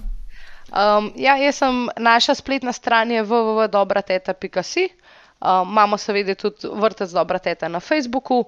[0.67, 4.89] Um, ja, jaz sem naša spletna stran je www.dobrateta.si.
[5.39, 8.45] Um, imamo seveda tudi vrtec Dobra teta na Facebooku.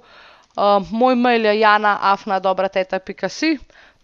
[0.58, 3.58] Um, moj mail je jana.afna.dobrateta.si.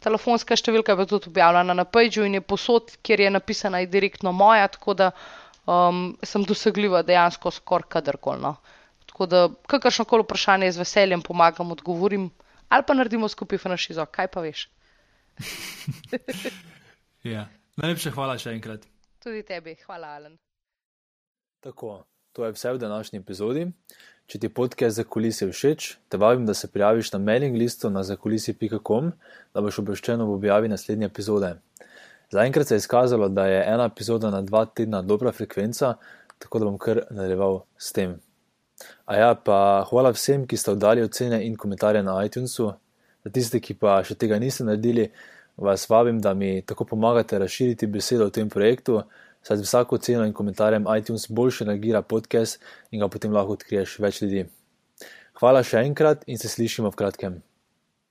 [0.06, 4.68] Telefonska številka je tudi objavljena na Pageu in je posod, kjer je napisana direktno moja,
[4.70, 5.12] tako da
[5.66, 8.42] um, sem dosegljiva dejansko skoraj kadarkoli.
[8.44, 8.56] No.
[9.10, 12.30] Tako da, kakršno koli vprašanje z veseljem pomagam, odgovorim,
[12.70, 14.68] ali pa naredimo skupaj franšizo, kaj pa veš.
[17.36, 17.48] ja.
[17.76, 18.86] Najlepša hvala še enkrat.
[19.24, 20.38] Tudi tebi, hvala, Alen.
[21.66, 22.06] Tako,
[22.36, 23.68] to je vse v današnji epizodi.
[24.28, 28.04] Če ti podcast za kulise všeč, te vabim, da se prijaviš na mailing listu na
[28.04, 29.12] zakulisi.com,
[29.54, 31.54] da boš obveščen ob objavi naslednje epizode.
[32.34, 35.94] Zaenkrat se je izkazalo, da je ena epizoda na dva tedna dobra frekvenca,
[36.38, 38.18] tako da bom kar nadaljeval s tem.
[39.06, 42.74] A ja, pa hvala vsem, ki ste oddali ocene in komentarje na iTunesu.
[43.24, 45.08] Za tiste, ki pa še tega niste naredili,
[45.56, 49.06] vas vabim, da mi tako pomagate razširiti besedo o tem projektu,
[49.48, 52.62] saj z vsako oceno in komentarjem iTunes boljše nagira podcast
[52.92, 54.46] in ga potem lahko odkriješ več ljudi.
[55.40, 57.42] Hvala še enkrat in se slišimo v kratkem.